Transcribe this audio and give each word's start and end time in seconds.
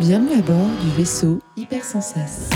Bienvenue 0.00 0.38
à 0.38 0.42
bord 0.42 0.68
du 0.82 0.90
vaisseau 0.96 1.40
Hypersensas. 1.56 2.48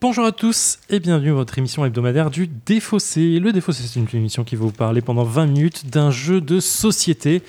Bonjour 0.00 0.24
à 0.24 0.32
tous 0.32 0.78
et 0.88 0.98
bienvenue 0.98 1.30
à 1.30 1.34
votre 1.34 1.58
émission 1.58 1.84
hebdomadaire 1.84 2.30
du 2.30 2.48
Défaussé. 2.48 3.38
Le 3.38 3.52
Défaussé, 3.52 3.82
c'est 3.86 4.00
une 4.00 4.06
émission 4.12 4.44
qui 4.44 4.56
va 4.56 4.62
vous 4.62 4.72
parler 4.72 5.02
pendant 5.02 5.24
20 5.24 5.46
minutes 5.46 5.90
d'un 5.90 6.10
jeu 6.10 6.40
de 6.40 6.58
société. 6.60 7.42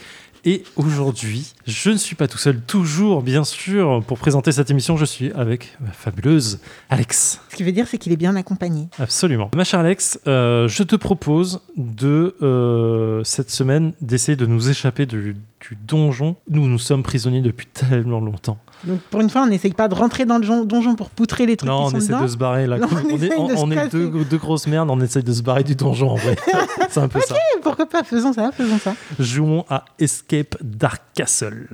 Et 0.45 0.63
aujourd'hui, 0.75 1.53
je 1.67 1.89
ne 1.89 1.97
suis 1.97 2.15
pas 2.15 2.27
tout 2.27 2.37
seul, 2.37 2.61
toujours 2.61 3.21
bien 3.21 3.43
sûr, 3.43 4.03
pour 4.07 4.17
présenter 4.17 4.51
cette 4.51 4.71
émission, 4.71 4.97
je 4.97 5.05
suis 5.05 5.31
avec 5.33 5.77
ma 5.81 5.91
fabuleuse 5.91 6.59
Alex. 6.89 7.41
Ce 7.49 7.55
qui 7.55 7.63
veut 7.63 7.71
dire, 7.71 7.87
c'est 7.87 7.97
qu'il 7.97 8.11
est 8.13 8.17
bien 8.17 8.35
accompagné. 8.35 8.87
Absolument. 8.99 9.51
Ma 9.55 9.63
chère 9.63 9.81
Alex, 9.81 10.19
euh, 10.27 10.67
je 10.67 10.83
te 10.83 10.95
propose 10.95 11.61
de, 11.75 12.35
euh, 12.41 13.23
cette 13.23 13.49
semaine, 13.49 13.93
d'essayer 14.01 14.35
de 14.35 14.45
nous 14.45 14.69
échapper 14.69 15.05
du, 15.05 15.35
du 15.61 15.77
donjon. 15.85 16.35
Nous, 16.49 16.67
nous 16.67 16.79
sommes 16.79 17.03
prisonniers 17.03 17.41
depuis 17.41 17.67
tellement 17.73 18.19
longtemps. 18.19 18.57
Donc, 18.85 19.01
pour 19.11 19.19
une 19.19 19.29
fois, 19.29 19.41
on 19.43 19.47
n'essaye 19.47 19.73
pas 19.73 19.87
de 19.89 19.95
rentrer 19.95 20.25
dans 20.25 20.37
le 20.37 20.43
jon- 20.43 20.63
donjon 20.63 20.95
pour 20.95 21.09
poutrer 21.09 21.45
les 21.45 21.57
trucs 21.57 21.69
Non, 21.69 21.79
qui 21.79 21.83
on 21.85 21.89
sont 21.89 21.97
essaie 21.97 22.07
dedans. 22.07 22.21
de 22.21 22.27
se 22.27 22.37
barrer 22.37 22.65
là. 22.65 22.77
Non, 22.77 22.87
on 22.91 22.97
on 23.13 23.21
est, 23.21 23.29
de 23.29 23.35
on- 23.57 23.71
est 23.71 23.89
deux, 23.91 24.09
deux 24.23 24.37
grosses 24.37 24.67
merdes, 24.67 24.89
on 24.89 25.01
essaye 25.01 25.23
de 25.23 25.33
se 25.33 25.41
barrer 25.41 25.63
du 25.65 25.75
donjon 25.75 26.11
en 26.11 26.15
vrai. 26.15 26.37
c'est 26.89 27.01
un 27.01 27.09
peu 27.09 27.19
ça. 27.19 27.35
Eh, 27.35 27.59
Pourquoi 27.61 27.85
pas 27.87 28.03
Faisons 28.03 28.31
ça, 28.31 28.51
faisons 28.53 28.77
ça. 28.79 28.93
Jouons 29.19 29.65
à 29.69 29.83
Escape 29.99 30.55
Dark 30.61 31.01
Castle. 31.13 31.67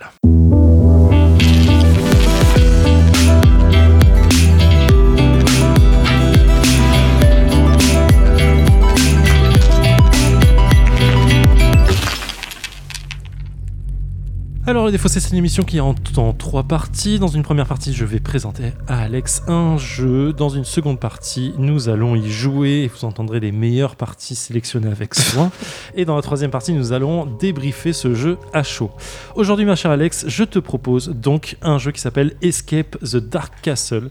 Alors, 14.67 14.87
le 14.87 14.91
défaut, 14.91 15.09
c'est 15.09 15.29
une 15.29 15.37
émission 15.37 15.61
qui 15.61 15.77
est 15.77 15.81
en, 15.81 15.93
en 16.17 16.33
trois 16.33 16.63
parties. 16.63 17.19
Dans 17.19 17.27
une 17.27 17.43
première 17.43 17.67
partie, 17.67 17.93
je 17.93 18.03
vais 18.03 18.19
présenter 18.19 18.73
à 18.87 19.01
Alex 19.03 19.43
un 19.47 19.77
jeu. 19.77 20.33
Dans 20.33 20.49
une 20.49 20.63
seconde 20.63 20.99
partie, 20.99 21.53
nous 21.59 21.87
allons 21.87 22.15
y 22.15 22.31
jouer 22.31 22.81
et 22.81 22.87
vous 22.87 23.05
entendrez 23.05 23.39
les 23.39 23.51
meilleures 23.51 23.95
parties 23.95 24.33
sélectionnées 24.33 24.89
avec 24.89 25.13
soin. 25.13 25.51
et 25.93 26.03
dans 26.03 26.15
la 26.15 26.23
troisième 26.23 26.49
partie, 26.49 26.73
nous 26.73 26.93
allons 26.93 27.27
débriefer 27.27 27.93
ce 27.93 28.15
jeu 28.15 28.39
à 28.53 28.63
chaud. 28.63 28.89
Aujourd'hui, 29.35 29.67
ma 29.67 29.75
chère 29.75 29.91
Alex, 29.91 30.25
je 30.27 30.43
te 30.43 30.57
propose 30.57 31.09
donc 31.09 31.57
un 31.61 31.77
jeu 31.77 31.91
qui 31.91 32.01
s'appelle 32.01 32.33
Escape 32.41 32.97
the 33.03 33.17
Dark 33.17 33.53
Castle. 33.61 34.09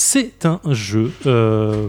C'est 0.00 0.46
un 0.46 0.60
jeu 0.70 1.10
euh, 1.26 1.88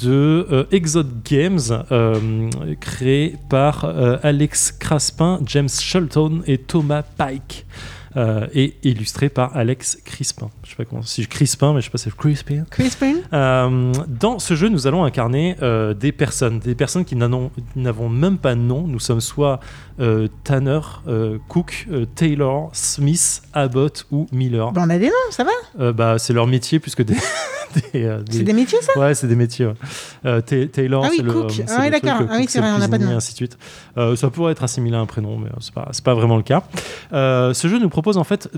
de 0.00 0.44
euh, 0.50 0.64
Exode 0.72 1.22
Games 1.24 1.60
euh, 1.92 2.50
créé 2.80 3.36
par 3.48 3.84
euh, 3.84 4.16
Alex 4.24 4.72
Craspin, 4.72 5.38
James 5.46 5.68
Shelton 5.68 6.42
et 6.48 6.58
Thomas 6.58 7.04
Pike. 7.16 7.64
Euh, 8.16 8.46
et 8.54 8.74
illustré 8.84 9.28
par 9.28 9.56
Alex 9.56 9.98
Crispin. 10.04 10.50
Je 10.62 10.70
sais 10.70 10.76
pas 10.76 10.84
comment, 10.84 11.02
si 11.02 11.22
je 11.22 11.28
Crispin, 11.28 11.72
mais 11.72 11.80
je 11.80 11.86
sais 11.86 11.90
pas 11.90 11.98
si 11.98 12.04
c'est 12.04 12.16
Crispin. 12.16 12.64
Chris 12.70 12.92
Payne 12.98 13.22
Euh, 13.32 13.92
dans 14.06 14.38
ce 14.38 14.54
jeu, 14.54 14.68
nous 14.68 14.86
allons 14.86 15.04
incarner 15.04 15.56
euh, 15.62 15.94
des 15.94 16.12
personnes, 16.12 16.60
des 16.60 16.74
personnes 16.74 17.04
qui 17.04 17.16
n'avons 17.16 18.08
même 18.08 18.38
pas 18.38 18.54
de 18.54 18.60
nom. 18.60 18.86
Nous 18.86 19.00
sommes 19.00 19.20
soit 19.20 19.60
Tanner, 20.44 20.80
Cook, 21.48 21.88
Taylor, 22.14 22.70
Smith, 22.72 23.42
Abbott 23.52 24.06
ou 24.10 24.26
Miller. 24.32 24.72
On 24.76 24.90
a 24.90 24.98
des 24.98 25.06
noms, 25.06 25.30
ça 25.30 25.44
va? 25.44 25.92
Bah, 25.92 26.18
c'est 26.18 26.32
leur 26.32 26.46
métier 26.46 26.78
puisque 26.78 27.02
des. 27.02 27.16
des, 27.92 28.04
euh, 28.04 28.22
des- 28.22 28.38
C'est 28.38 28.42
des 28.44 28.52
métiers, 28.52 28.78
ça? 28.82 28.98
Ouais, 28.98 29.14
c'est 29.14 29.26
des 29.28 29.36
métiers. 29.36 29.66
ouais. 29.66 29.74
Euh, 30.26 30.40
Ta- 30.40 30.66
Taylor, 30.66 31.04
Ah 31.04 31.08
oui, 31.10 31.16
c'est 31.18 31.22
le. 31.22 31.32
Cook. 31.32 31.42
Ah 31.68 31.78
oui, 31.80 31.90
le 31.90 31.90
truc, 32.00 32.04
euh, 32.04 32.26
Ah 32.30 32.36
oui, 32.38 32.46
c'est 32.48 32.60
vrai, 32.60 32.70
on 32.72 32.78
n'a 32.78 32.88
pas 32.88 32.98
de 32.98 33.04
nom. 33.04 33.16
ainsi 33.16 33.32
de 33.32 33.36
suite. 33.36 33.58
Euh, 33.98 34.16
ça 34.16 34.30
pourrait 34.30 34.52
être 34.52 34.62
assimilé 34.62 34.96
à 34.96 35.00
un 35.00 35.06
prénom, 35.06 35.38
mais 35.38 35.48
euh, 35.48 35.54
c'est 35.60 35.74
pas, 35.74 35.90
pas 36.04 36.14
vraiment 36.14 36.36
le 36.36 36.42
cas. 36.42 36.62
Euh, 37.12 37.52
ce 37.54 37.68
jeu 37.68 37.78
nous 37.78 37.88
propose 37.88 38.16
en 38.18 38.24
fait 38.24 38.48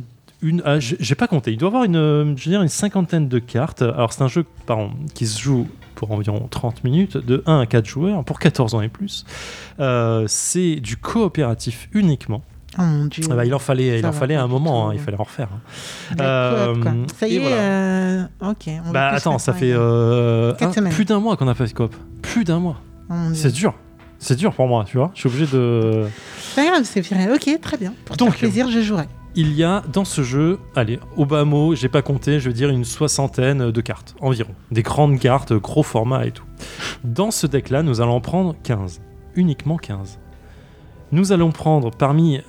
une. 0.43 0.63
ah, 0.65 0.79
j'ai 0.81 0.97
j'ai 1.01 1.15
pas 1.15 1.29
compté. 1.29 1.53
Il 1.53 1.59
doit 1.59 1.69
avoir 1.69 1.85
une, 1.85 1.97
euh, 1.97 2.25
je 2.37 2.45
veux 2.45 2.51
dire, 2.51 2.63
une 2.63 2.69
cinquantaine 2.69 3.29
de 3.29 3.39
cartes. 3.39 3.83
Alors, 3.83 4.13
c'est 4.13 4.23
un 4.23 4.29
jeu 4.29 4.45
pardon, 4.67 4.91
qui 5.15 5.27
se 5.27 5.41
joue 5.41 5.67
pour 5.95 6.13
environ 6.13 6.47
30 6.51 6.85
minutes, 6.85 7.17
de 7.17 7.43
1 7.47 7.61
à 7.61 7.67
4 7.67 7.87
joueurs, 7.87 8.23
pour 8.23 8.39
14 8.39 8.75
ans 8.75 8.83
et 8.83 8.89
plus. 8.89 9.25
Euh, 9.81 10.25
c'est 10.29 10.77
du 10.77 10.99
coopératif 10.99 11.89
uniquement. 11.95 12.43
Oh 12.79 12.83
mon 12.83 13.05
dieu. 13.07 13.25
Ah 13.31 13.35
bah, 13.35 13.45
il 13.45 13.55
en 13.55 13.59
fallait, 13.59 13.99
il 13.99 14.07
en 14.07 14.13
fallait 14.13 14.35
un 14.35 14.47
moment, 14.47 14.89
hein, 14.89 14.93
il 14.95 15.01
fallait 15.01 15.19
en 15.19 15.23
refaire. 15.25 15.49
hein. 15.53 16.15
La 16.19 16.67
coop, 16.73 16.83
quoi. 16.83 16.93
Euh, 16.93 17.05
Ça 17.19 17.29
y 17.29 17.37
est, 17.37 17.39
voilà. 17.41 17.57
euh, 17.57 18.25
ok. 18.43 18.69
on 18.87 18.91
Bah 18.93 19.09
attends, 19.09 19.39
ça 19.39 19.53
fait 19.53 19.73
euh, 19.73 20.55
un- 20.61 20.91
plus 20.91 21.05
d'un 21.05 21.21
mois 21.21 21.37
qu'on 21.37 21.49
a 21.49 21.55
fait 21.55 21.73
coop. 21.73 21.95
Plus 22.23 22.45
d'un 22.45 22.59
mois. 22.59 22.81
Oh. 23.11 23.15
C'est 23.35 23.53
dur. 23.53 23.75
C'est 24.19 24.37
dur 24.37 24.53
pour 24.53 24.67
moi, 24.67 24.85
tu 24.87 24.97
vois. 24.97 25.11
Je 25.15 25.21
suis 25.21 25.29
obligé 25.29 25.47
de. 25.47 26.05
C'est 26.39 26.63
pas 26.65 26.71
grave, 26.71 26.83
c'est 26.85 27.01
vrai. 27.03 27.29
Ok, 27.35 27.61
très 27.61 27.77
bien. 27.77 27.93
Pour 28.05 28.17
Donc, 28.17 28.37
plaisir, 28.39 28.71
je 28.71 28.81
jouerai. 28.81 29.05
Il 29.39 29.53
y 29.53 29.63
a 29.65 29.83
dans 29.93 30.07
ce 30.07 30.23
jeu, 30.23 30.59
allez, 30.75 30.99
au 31.19 31.27
bas 31.27 31.45
mot, 31.45 31.75
j'ai 31.75 31.91
pas 31.91 32.01
compté, 32.01 32.41
je 32.41 32.49
veux 32.49 32.55
dire 32.55 32.71
une 32.71 32.87
soixantaine 32.87 33.71
de 33.71 33.81
cartes 33.83 34.15
environ. 34.23 34.53
Des 34.71 34.83
grandes 34.83 35.19
cartes, 35.19 35.53
gros 35.53 35.83
format 35.83 36.25
et 36.27 36.31
tout. 36.31 36.45
Dans 37.05 37.31
ce 37.31 37.47
deck-là, 37.47 37.83
nous 37.83 38.01
allons 38.01 38.15
en 38.15 38.21
prendre 38.23 38.55
15. 38.63 39.03
Uniquement 39.35 39.77
15. 39.77 40.19
Nous 41.13 41.33
allons 41.33 41.53
prendre 41.53 41.91
parmi 41.91 42.41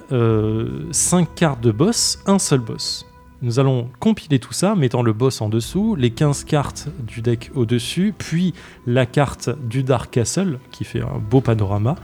5 0.91 1.35
cartes 1.35 1.62
de 1.62 1.72
boss, 1.72 2.19
un 2.25 2.40
seul 2.40 2.59
boss. 2.59 3.06
Nous 3.44 3.59
allons 3.59 3.90
compiler 4.00 4.40
tout 4.40 4.53
ça, 4.53 4.73
mettant 4.73 5.03
le 5.03 5.13
boss 5.13 5.41
en 5.41 5.50
dessous, 5.50 5.95
les 5.95 6.09
15 6.09 6.44
cartes 6.44 6.88
du 7.06 7.22
deck 7.22 7.51
au-dessus, 7.53 8.13
puis 8.18 8.56
la 8.88 9.06
carte 9.06 9.50
du 9.68 9.84
Dark 9.84 10.09
Castle, 10.09 10.57
qui 10.72 10.84
fait 10.84 11.01
un 11.01 11.19
beau 11.19 11.40
panorama, 11.40 11.95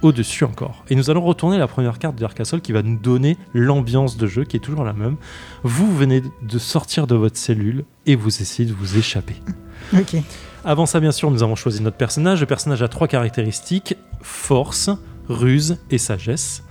au-dessus 0.00 0.44
encore. 0.44 0.84
Et 0.88 0.94
nous 0.94 1.10
allons 1.10 1.20
retourner 1.20 1.58
la 1.58 1.66
première 1.66 1.98
carte 1.98 2.14
du 2.14 2.22
Dark 2.22 2.36
Castle 2.36 2.62
qui 2.62 2.72
va 2.72 2.82
nous 2.82 2.96
donner 2.96 3.36
l'ambiance 3.52 4.16
de 4.16 4.26
jeu, 4.26 4.44
qui 4.44 4.56
est 4.56 4.60
toujours 4.60 4.84
la 4.84 4.94
même. 4.94 5.16
Vous 5.62 5.94
venez 5.94 6.22
de 6.42 6.58
sortir 6.58 7.06
de 7.06 7.16
votre 7.16 7.36
cellule 7.36 7.84
et 8.06 8.16
vous 8.16 8.40
essayez 8.40 8.68
de 8.68 8.74
vous 8.74 8.96
échapper. 8.96 9.36
Ok. 9.96 10.16
Avant 10.64 10.86
ça, 10.86 10.98
bien 10.98 11.12
sûr, 11.12 11.30
nous 11.30 11.42
avons 11.42 11.54
choisi 11.54 11.80
notre 11.80 11.96
personnage. 11.96 12.40
Le 12.40 12.46
personnage 12.46 12.82
a 12.82 12.88
trois 12.88 13.06
caractéristiques 13.06 13.94
force, 14.20 14.90
ruse 15.28 15.78
et 15.90 15.98
sagesse. 15.98 16.64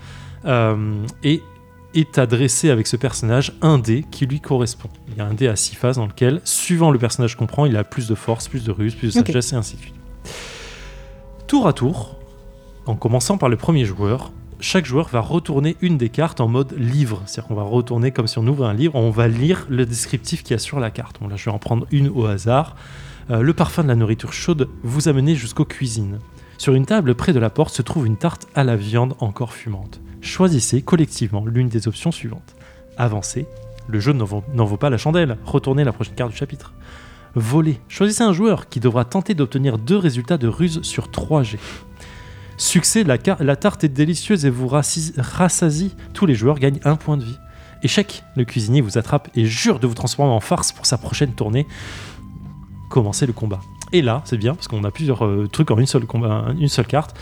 Euh, 0.46 1.06
et 1.24 1.42
est 1.94 2.18
adressé 2.18 2.70
avec 2.70 2.86
ce 2.86 2.96
personnage 2.96 3.54
un 3.62 3.80
dé 3.80 4.06
qui 4.12 4.26
lui 4.26 4.40
correspond. 4.40 4.90
Il 5.10 5.18
y 5.18 5.22
a 5.22 5.26
un 5.26 5.34
dé 5.34 5.48
à 5.48 5.56
six 5.56 5.76
faces 5.76 5.98
dans 5.98 6.06
lequel, 6.06 6.42
suivant 6.44 6.92
le 6.92 7.00
personnage 7.00 7.36
qu'on 7.36 7.48
prend, 7.48 7.66
il 7.66 7.76
a 7.76 7.84
plus 7.84 8.08
de 8.08 8.16
force, 8.16 8.48
plus 8.48 8.64
de 8.64 8.72
ruse, 8.72 8.96
plus 8.96 9.08
de 9.08 9.26
sagesse 9.26 9.54
et 9.54 9.56
ainsi 9.56 9.78
de 9.78 9.82
suite. 9.82 9.96
Tour 11.48 11.68
à 11.68 11.74
tour, 11.74 12.18
en 12.86 12.96
commençant 12.96 13.38
par 13.38 13.50
le 13.50 13.58
premier 13.58 13.86
joueur, 13.86 14.32
chaque 14.60 14.86
joueur 14.86 15.08
va 15.08 15.22
retourner 15.22 15.78
une 15.82 15.98
des 15.98 16.10
cartes 16.10 16.42
en 16.42 16.48
mode 16.48 16.74
livre. 16.78 17.22
C'est-à-dire 17.26 17.48
qu'on 17.48 17.56
va 17.56 17.64
retourner 17.64 18.12
comme 18.12 18.28
si 18.28 18.38
on 18.38 18.48
ouvrait 18.48 18.68
un 18.68 18.74
livre, 18.74 18.96
on 18.96 19.12
va 19.12 19.28
lire 19.28 19.66
le 19.70 19.86
descriptif 19.86 20.44
qu'il 20.44 20.52
y 20.52 20.56
a 20.56 20.60
sur 20.60 20.80
la 20.80 20.92
carte. 20.92 21.18
Bon, 21.22 21.28
là, 21.28 21.36
je 21.36 21.46
vais 21.46 21.52
en 21.52 21.60
prendre 21.60 21.88
une 21.92 22.10
au 22.10 22.26
hasard. 22.26 22.76
Euh, 23.30 23.42
le 23.42 23.54
parfum 23.54 23.84
de 23.84 23.88
la 23.88 23.96
nourriture 23.96 24.34
chaude 24.34 24.70
vous 24.84 25.08
amène 25.08 25.34
jusqu'aux 25.36 25.66
cuisines. 25.66 26.20
Sur 26.58 26.74
une 26.74 26.86
table 26.86 27.14
près 27.14 27.34
de 27.34 27.40
la 27.40 27.50
porte 27.50 27.74
se 27.74 27.82
trouve 27.82 28.08
une 28.08 28.18
tarte 28.18 28.48
à 28.56 28.64
la 28.64 28.76
viande 28.76 29.16
encore 29.20 29.54
fumante. 29.54 30.02
Choisissez 30.22 30.82
collectivement 30.82 31.46
l'une 31.46 31.70
des 31.70 31.88
options 31.88 32.12
suivantes. 32.12 32.56
Avancez, 32.98 33.46
le 33.88 34.00
jeu 34.00 34.12
n'en 34.12 34.26
vaut, 34.26 34.78
pas 34.78 34.90
la 34.90 34.98
chandelle, 34.98 35.38
retournez 35.46 35.84
la 35.84 35.94
prochaine 35.94 36.16
carte 36.16 36.32
du 36.32 36.38
chapitre. 36.38 36.74
Voler, 37.36 37.80
choisissez 37.88 38.24
un 38.24 38.34
joueur 38.34 38.70
qui 38.70 38.80
devra 38.80 39.06
tenter 39.06 39.36
d'obtenir 39.36 39.78
deux 39.78 39.98
résultats 39.98 40.40
de 40.40 40.48
ruse 40.48 40.82
sur 40.82 41.12
3 41.12 41.44
G. 41.44 41.60
Succès, 42.58 43.04
la, 43.04 43.18
la 43.40 43.56
tarte 43.56 43.84
est 43.84 43.90
délicieuse 43.90 44.46
et 44.46 44.50
vous 44.50 44.68
rassasie, 44.68 45.96
tous 46.14 46.26
les 46.26 46.34
joueurs 46.34 46.58
gagnent 46.58 46.80
un 46.84 46.96
point 46.96 47.18
de 47.18 47.24
vie. 47.24 47.38
Échec, 47.84 48.24
le 48.36 48.46
cuisinier 48.46 48.82
vous 48.82 48.98
attrape 48.98 49.30
et 49.36 49.46
jure 49.46 49.80
de 49.80 49.86
vous 49.86 49.94
transformer 49.94 50.34
en 50.34 50.40
farce 50.40 50.72
pour 50.72 50.88
sa 50.88 50.98
prochaine 50.98 51.34
tournée. 51.34 51.68
Commencez 52.90 53.28
le 53.28 53.34
combat. 53.34 53.60
Et 53.94 54.02
là, 54.02 54.22
c'est 54.26 54.38
bien 54.38 54.54
parce 54.54 54.68
qu'on 54.68 54.84
a 54.84 54.92
plusieurs 54.92 55.26
euh, 55.26 55.48
trucs 55.48 55.72
en 55.72 55.78
une 55.78 55.86
seule, 55.86 56.06
carte. 56.88 57.16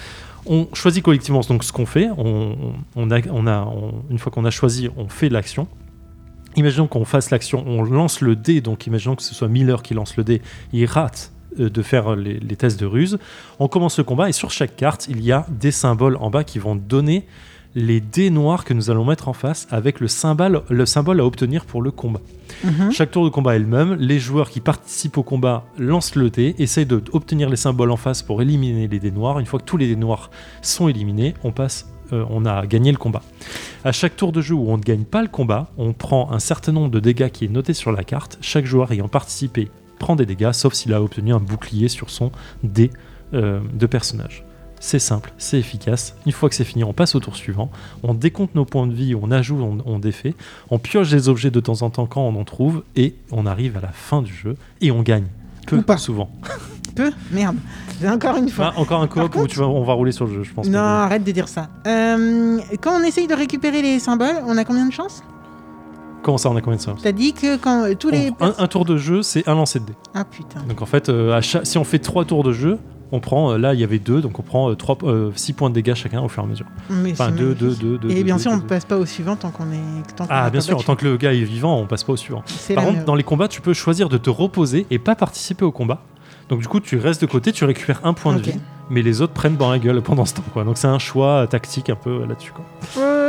On 0.46 0.68
choisit 0.74 1.04
collectivement 1.04 1.42
donc 1.42 1.64
ce 1.64 1.72
qu'on 1.72 1.86
fait. 1.86 2.10
On, 2.18 3.12
a, 3.12 3.68
une 4.10 4.20
fois 4.20 4.32
qu'on 4.32 4.46
a 4.46 4.52
choisi, 4.52 4.90
on 4.98 5.08
fait 5.08 5.30
l'action. 5.30 5.68
Imaginons 6.56 6.88
qu'on 6.88 7.06
fasse 7.06 7.32
l'action, 7.32 7.64
on 7.68 7.84
lance 7.84 8.22
le 8.22 8.36
dé, 8.36 8.62
donc 8.62 8.88
imaginons 8.88 9.16
que 9.16 9.24
ce 9.24 9.36
soit 9.36 9.50
Miller 9.50 9.84
qui 9.84 9.94
lance 9.94 10.16
le 10.16 10.24
dé, 10.24 10.42
il 10.72 10.86
rate 10.86 11.34
euh, 11.60 11.70
de 11.70 11.82
faire 11.82 12.16
les, 12.16 12.40
les 12.40 12.56
tests 12.56 12.80
de 12.80 12.86
ruse. 12.86 13.18
On 13.60 13.68
commence 13.68 13.98
le 13.98 14.04
combat 14.04 14.30
et 14.30 14.32
sur 14.32 14.52
chaque 14.52 14.76
carte, 14.76 15.08
il 15.10 15.22
y 15.22 15.32
a 15.32 15.46
des 15.50 15.72
symboles 15.72 16.18
en 16.18 16.30
bas 16.30 16.44
qui 16.44 16.60
vont 16.60 16.76
donner 16.76 17.26
les 17.76 18.00
dés 18.00 18.30
noirs 18.30 18.64
que 18.64 18.74
nous 18.74 18.90
allons 18.90 19.06
mettre 19.06 19.28
en 19.28 19.34
face 19.34 19.68
avec 19.70 20.00
le 20.00 20.08
symbole, 20.08 20.62
le 20.70 20.86
symbole 20.86 21.20
à 21.20 21.26
obtenir 21.26 21.66
pour 21.66 21.82
le 21.82 21.92
combat. 21.92 22.22
Mhm. 22.64 22.92
Chaque 22.92 23.12
tour 23.12 23.26
de 23.26 23.30
combat 23.30 23.56
est 23.56 23.60
le 23.60 23.68
même. 23.68 23.96
Les 23.96 24.18
joueurs 24.18 24.50
qui 24.50 24.62
participent 24.62 25.18
au 25.18 25.24
combat 25.24 25.66
lancent 25.78 26.16
le 26.16 26.30
dé, 26.30 26.56
essayent 26.58 26.86
d'obtenir 26.86 27.50
les 27.50 27.58
symboles 27.58 27.92
en 27.92 27.98
face 27.98 28.24
pour 28.24 28.42
éliminer 28.42 28.88
les 28.88 29.00
dés 29.00 29.12
noirs. 29.12 29.40
Une 29.40 29.46
fois 29.46 29.60
que 29.60 29.66
tous 29.66 29.78
les 29.78 29.88
dés 29.88 29.98
noirs 29.98 30.32
sont 30.62 30.88
éliminés, 30.88 31.34
on 31.44 31.52
passe, 31.52 31.90
euh, 32.14 32.24
on 32.30 32.46
a 32.46 32.66
gagné 32.66 32.94
le 32.94 32.98
combat. 32.98 33.22
À 33.84 33.92
chaque 33.92 34.16
tour 34.16 34.32
de 34.32 34.40
jeu 34.40 34.56
où 34.56 34.70
on 34.70 34.78
ne 34.78 34.84
gagne 34.84 35.04
pas 35.04 35.22
le 35.22 35.28
combat, 35.28 35.70
on 35.78 35.92
prend 35.92 36.32
un 36.32 36.40
certain 36.40 36.72
nombre 36.72 36.92
de 36.92 37.02
dégâts 37.02 37.30
qui 37.30 37.44
est 37.44 37.50
noté 37.50 37.74
sur 37.74 37.92
la 37.92 38.06
carte. 38.06 38.38
Chaque 38.40 38.66
joueur 38.66 38.92
ayant 38.94 39.10
participé 39.10 39.70
prend 40.00 40.16
des 40.16 40.26
dégâts, 40.26 40.54
sauf 40.54 40.74
s'il 40.74 40.94
a 40.94 41.02
obtenu 41.02 41.34
un 41.34 41.40
bouclier 41.40 41.90
sur 41.90 42.10
son 42.10 42.32
dé 42.64 42.90
euh, 43.34 43.60
de 43.74 43.86
personnage. 43.86 44.45
C'est 44.88 45.00
simple, 45.00 45.34
c'est 45.40 45.58
efficace. 45.58 46.14
Une 46.28 46.32
fois 46.32 46.48
que 46.48 46.54
c'est 46.54 46.64
fini, 46.64 46.84
on 46.84 46.94
passe 46.94 47.16
au 47.16 47.20
tour 47.20 47.36
suivant. 47.36 47.72
On 48.04 48.14
décompte 48.14 48.54
nos 48.54 48.66
points 48.66 48.86
de 48.86 48.94
vie, 48.94 49.16
on 49.20 49.32
ajoute, 49.32 49.58
on, 49.60 49.80
on 49.84 49.98
défait. 49.98 50.36
On 50.70 50.78
pioche 50.78 51.10
des 51.10 51.28
objets 51.28 51.50
de 51.50 51.60
temps 51.60 51.82
en 51.82 51.90
temps 51.90 52.06
quand 52.06 52.22
on 52.22 52.40
en 52.40 52.44
trouve. 52.44 52.84
Et 52.96 53.16
on 53.32 53.48
arrive 53.48 53.78
à 53.78 53.82
la 53.82 53.88
fin 53.92 54.22
du 54.22 54.32
jeu 54.32 54.56
et 54.82 54.92
on 54.92 55.02
gagne. 55.02 55.26
Peu 55.66 55.78
Ou 55.78 55.82
pas. 55.82 55.98
souvent. 55.98 56.30
Peu 56.96 57.12
Merde. 57.32 57.56
Encore 58.08 58.38
une 58.38 58.48
fois. 58.48 58.74
Ah, 58.76 58.80
encore 58.80 59.02
un 59.02 59.08
coop 59.08 59.36
où 59.38 59.48
tu 59.48 59.58
vas, 59.58 59.66
on 59.68 59.84
va 59.84 59.94
rouler 59.94 60.12
sur 60.12 60.28
le 60.28 60.36
jeu, 60.36 60.44
je 60.44 60.54
pense. 60.54 60.68
non, 60.68 60.78
arrête 60.78 61.24
de 61.24 61.32
dire 61.32 61.48
ça. 61.48 61.68
Euh, 61.88 62.60
quand 62.80 62.92
on 63.02 63.04
essaye 63.04 63.26
de 63.26 63.34
récupérer 63.34 63.82
les 63.82 63.98
symboles, 63.98 64.36
on 64.46 64.56
a 64.56 64.64
combien 64.66 64.86
de 64.86 64.94
chances? 64.94 65.24
Comment 66.22 66.38
ça, 66.38 66.52
on 66.52 66.56
a 66.56 66.62
combien 66.62 66.78
de 66.78 66.82
ça 66.84 66.94
T'as 67.02 67.12
dit 67.12 67.34
que 67.34 67.58
quand 67.58 67.86
euh, 67.86 67.96
tous 67.96 68.12
les... 68.12 68.32
un, 68.40 68.54
un 68.60 68.68
tour 68.68 68.86
de 68.86 68.98
jeu, 68.98 69.24
c'est 69.24 69.48
un 69.48 69.56
lancer 69.56 69.80
de 69.80 69.86
dés. 69.86 69.94
Ah 70.14 70.24
putain. 70.26 70.62
Donc 70.70 70.82
en 70.84 70.86
fait, 70.86 71.10
euh, 71.10 71.34
à 71.36 71.42
chaque- 71.42 71.66
si 71.66 71.80
on 71.80 71.84
fait 71.84 72.00
trois 72.00 72.24
tours 72.26 72.44
de 72.44 72.52
jeu, 72.54 72.78
on 73.16 73.20
prend, 73.20 73.52
euh, 73.54 73.58
là 73.58 73.74
il 73.74 73.80
y 73.80 73.84
avait 73.84 74.00
deux, 74.00 74.22
donc 74.22 74.38
on 74.40 74.44
prend 74.44 74.72
6 75.36 75.54
points 75.54 75.70
de 75.70 75.76
dégâts 75.76 75.96
chacun 75.96 76.22
au 76.22 76.28
fur 76.28 76.44
et 76.44 76.46
à 76.46 76.50
mesure. 76.50 76.66
Mais 76.90 77.12
Enfin, 77.14 77.30
c'est 77.30 77.38
2, 77.40 77.46
magnifique. 77.56 77.80
2, 77.82 77.98
2, 77.98 78.10
2. 78.10 78.12
Et 78.12 78.24
bien 78.24 78.38
sûr, 78.38 78.52
on 78.52 78.58
ne 78.58 78.62
passe 78.62 78.86
pas 78.86 78.98
au 78.98 79.06
suivant 79.06 79.36
tant 79.36 79.50
qu'on 79.52 79.72
est. 79.72 80.16
Tant 80.16 80.28
Ah, 80.30 80.50
bien 80.50 80.62
sûr, 80.62 80.84
tant 80.84 80.96
que 80.96 81.06
le 81.06 81.18
gars 81.18 81.34
est 81.34 81.42
vivant, 81.44 81.78
on 81.80 81.88
passe 81.88 82.04
pas 82.04 82.14
au 82.14 82.18
suivant. 82.18 82.44
Par 82.76 82.84
contre, 82.86 83.06
dans 83.06 83.16
les 83.16 83.24
combats, 83.24 83.48
tu 83.48 83.62
peux 83.62 83.74
choisir 83.74 84.10
de 84.10 84.18
te 84.18 84.30
reposer 84.30 84.86
et 84.92 85.00
pas 85.00 85.16
participer 85.16 85.66
au 85.66 85.72
combat. 85.72 86.02
Donc 86.50 86.60
du 86.62 86.68
coup, 86.68 86.80
tu 86.80 86.98
restes 86.98 87.22
de 87.22 87.26
côté, 87.26 87.52
tu 87.52 87.66
récupères 87.66 88.02
un 88.04 88.14
point 88.14 88.34
de 88.36 88.40
vie, 88.42 88.60
mais 88.90 89.02
les 89.02 89.22
autres 89.22 89.34
prennent 89.34 89.58
dans 89.58 89.72
la 89.72 89.80
gueule 89.80 90.02
pendant 90.02 90.26
ce 90.26 90.36
temps. 90.36 90.44
Quoi. 90.54 90.64
Donc 90.64 90.78
c'est 90.78 90.88
un 90.88 91.00
choix 91.00 91.44
euh, 91.44 91.48
tactique 91.48 91.90
un 91.90 91.96
peu 91.96 92.22
euh, 92.22 92.28
là-dessus. 92.28 92.52
Quoi. 92.52 92.66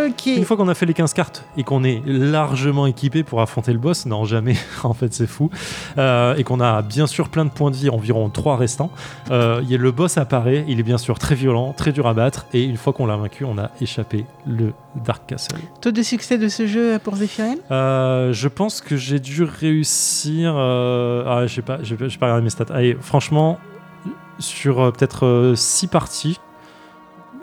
Ok. 0.06 0.26
Une 0.26 0.44
fois 0.44 0.56
qu'on 0.56 0.68
a 0.68 0.74
fait 0.74 0.86
les 0.86 0.94
15 0.94 1.12
cartes 1.12 1.44
et 1.56 1.64
qu'on 1.64 1.84
est 1.84 2.02
largement 2.06 2.86
équipé 2.86 3.22
pour 3.22 3.40
affronter 3.40 3.72
le 3.72 3.78
boss, 3.78 4.06
non 4.06 4.24
jamais, 4.24 4.56
en 4.84 4.94
fait 4.94 5.12
c'est 5.12 5.26
fou, 5.26 5.50
euh, 5.98 6.34
et 6.36 6.44
qu'on 6.44 6.60
a 6.60 6.82
bien 6.82 7.06
sûr 7.06 7.28
plein 7.28 7.44
de 7.44 7.50
points 7.50 7.70
de 7.70 7.76
vie, 7.76 7.90
environ 7.90 8.28
3 8.28 8.56
restants, 8.56 8.90
euh, 9.30 9.62
y 9.66 9.74
a 9.74 9.78
le 9.78 9.90
boss 9.90 10.18
apparaît, 10.18 10.64
il 10.68 10.80
est 10.80 10.84
bien 10.84 10.98
sûr 10.98 11.18
très 11.18 11.34
violent, 11.34 11.72
très 11.72 11.92
dur 11.92 12.06
à 12.06 12.14
battre, 12.14 12.46
et 12.52 12.64
une 12.64 12.76
fois 12.76 12.92
qu'on 12.92 13.06
l'a 13.06 13.16
vaincu, 13.16 13.44
on 13.44 13.58
a 13.58 13.70
échappé 13.80 14.26
le 14.46 14.72
Dark 15.04 15.26
Castle. 15.26 15.56
Taux 15.80 15.92
de 15.92 16.02
succès 16.02 16.38
de 16.38 16.48
ce 16.48 16.66
jeu 16.66 16.98
pour 17.02 17.16
Zephyriel 17.16 17.58
Euh, 17.70 18.32
je 18.32 18.48
pense 18.48 18.80
que 18.80 18.96
j'ai 18.96 19.18
dû 19.18 19.42
réussir. 19.42 20.54
Ah, 20.56 21.42
je 21.46 21.54
sais 21.54 21.62
pas 21.62 21.78
j'ai 21.82 21.96
pas 21.96 22.06
regardé 22.26 22.42
mes 22.42 22.50
stats. 22.50 22.66
Allez, 22.70 22.96
franchement, 23.00 23.58
sur 24.38 24.80
euh, 24.80 24.90
peut-être 24.90 25.52
6 25.56 25.86
parties 25.88 26.38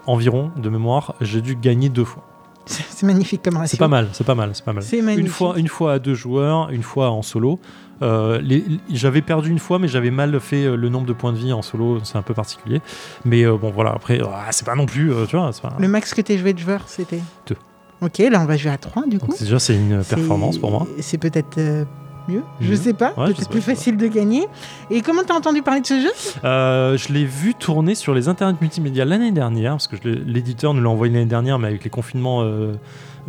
environ 0.06 0.52
de 0.58 0.70
mémoire, 0.70 1.16
j'ai 1.22 1.42
dû 1.42 1.56
gagner 1.56 1.90
deux 1.90 2.04
fois. 2.06 2.24
C'est 2.66 2.84
c'est 2.88 3.06
magnifique 3.06 3.42
comme 3.44 3.58
ratio. 3.58 3.72
C'est 3.72 3.78
pas 3.78 3.88
mal, 3.90 4.08
c'est 4.14 4.24
pas 4.26 4.36
mal, 4.36 4.52
c'est 4.54 4.64
pas 4.64 4.72
mal. 4.74 4.84
C'est 4.84 5.02
magnifique. 5.02 5.26
Une 5.26 5.32
fois, 5.32 5.54
une 5.58 5.68
fois 5.68 5.94
à 5.94 6.00
deux 6.00 6.14
joueurs, 6.14 6.70
une 6.70 6.84
fois 6.84 7.10
en 7.12 7.22
solo. 7.22 7.60
Euh, 8.02 8.40
les- 8.42 8.64
j'avais 8.90 9.22
perdu 9.22 9.50
une 9.50 9.60
fois, 9.60 9.80
mais 9.80 9.88
j'avais 9.88 10.12
mal 10.12 10.38
fait 10.40 10.66
euh, 10.66 10.76
le 10.76 10.90
nombre 10.90 11.06
de 11.06 11.14
points 11.14 11.32
de 11.34 11.38
vie 11.38 11.54
en 11.54 11.62
solo, 11.62 12.00
c'est 12.04 12.18
un 12.18 12.22
peu 12.22 12.34
particulier. 12.34 12.82
Mais 13.26 13.44
euh, 13.46 13.58
bon, 13.58 13.70
voilà, 13.72 13.92
après, 13.92 14.20
ah, 14.26 14.48
c'est 14.52 14.66
pas 14.66 14.76
non 14.76 14.86
plus, 14.86 15.12
euh, 15.14 15.26
tu 15.26 15.36
vois, 15.38 15.52
c'est 15.54 15.62
pas- 15.62 15.76
Le 15.78 15.88
max 15.88 16.14
que 16.14 16.22
t'es 16.22 16.38
joué 16.38 16.54
de 16.54 16.60
joueurs, 16.60 16.84
c'était 16.88 17.20
Deux. 17.48 17.56
Ok, 18.02 18.18
là 18.20 18.42
on 18.42 18.46
va 18.46 18.58
jouer 18.58 18.72
à 18.72 18.78
3 18.78 19.06
du 19.08 19.20
coup. 19.20 19.28
Donc, 19.28 19.40
déjà, 19.40 19.60
c'est 19.60 19.76
une 19.76 20.04
performance 20.04 20.58
pour 20.58 20.72
moi. 20.72 20.86
C'est 21.00 21.18
peut-être 21.18 21.58
euh, 21.58 21.86
mieux, 22.28 22.44
je 22.62 22.70
Mieux. 22.72 22.76
sais 22.76 22.94
pas. 22.94 23.14
Ouais, 23.18 23.34
peut-être 23.34 23.50
plus 23.50 23.62
facile 23.62 23.98
de 23.98 24.08
gagner. 24.08 24.48
Et 24.90 25.02
comment 25.02 25.24
t'as 25.26 25.36
entendu 25.36 25.62
parler 25.62 25.82
de 25.82 25.86
ce 25.86 26.00
jeu? 26.00 26.12
Euh, 26.44 26.98
je 26.98 27.12
l'ai 27.14 27.26
vu 27.26 27.54
tourner 27.54 27.96
sur 27.96 28.14
les 28.14 28.28
internets 28.28 28.58
multimédia 28.62 29.06
l'année 29.06 29.32
dernière, 29.32 29.74
parce 29.74 29.88
que 29.88 29.96
l'éditeur 30.08 30.74
nous 30.74 30.82
l'a 30.82 30.90
envoyé 30.90 31.14
l'année 31.14 31.26
dernière, 31.26 31.60
mais 31.60 31.68
avec 31.68 31.84
les 31.84 31.90
confinements 31.90 32.42
euh, 32.44 32.74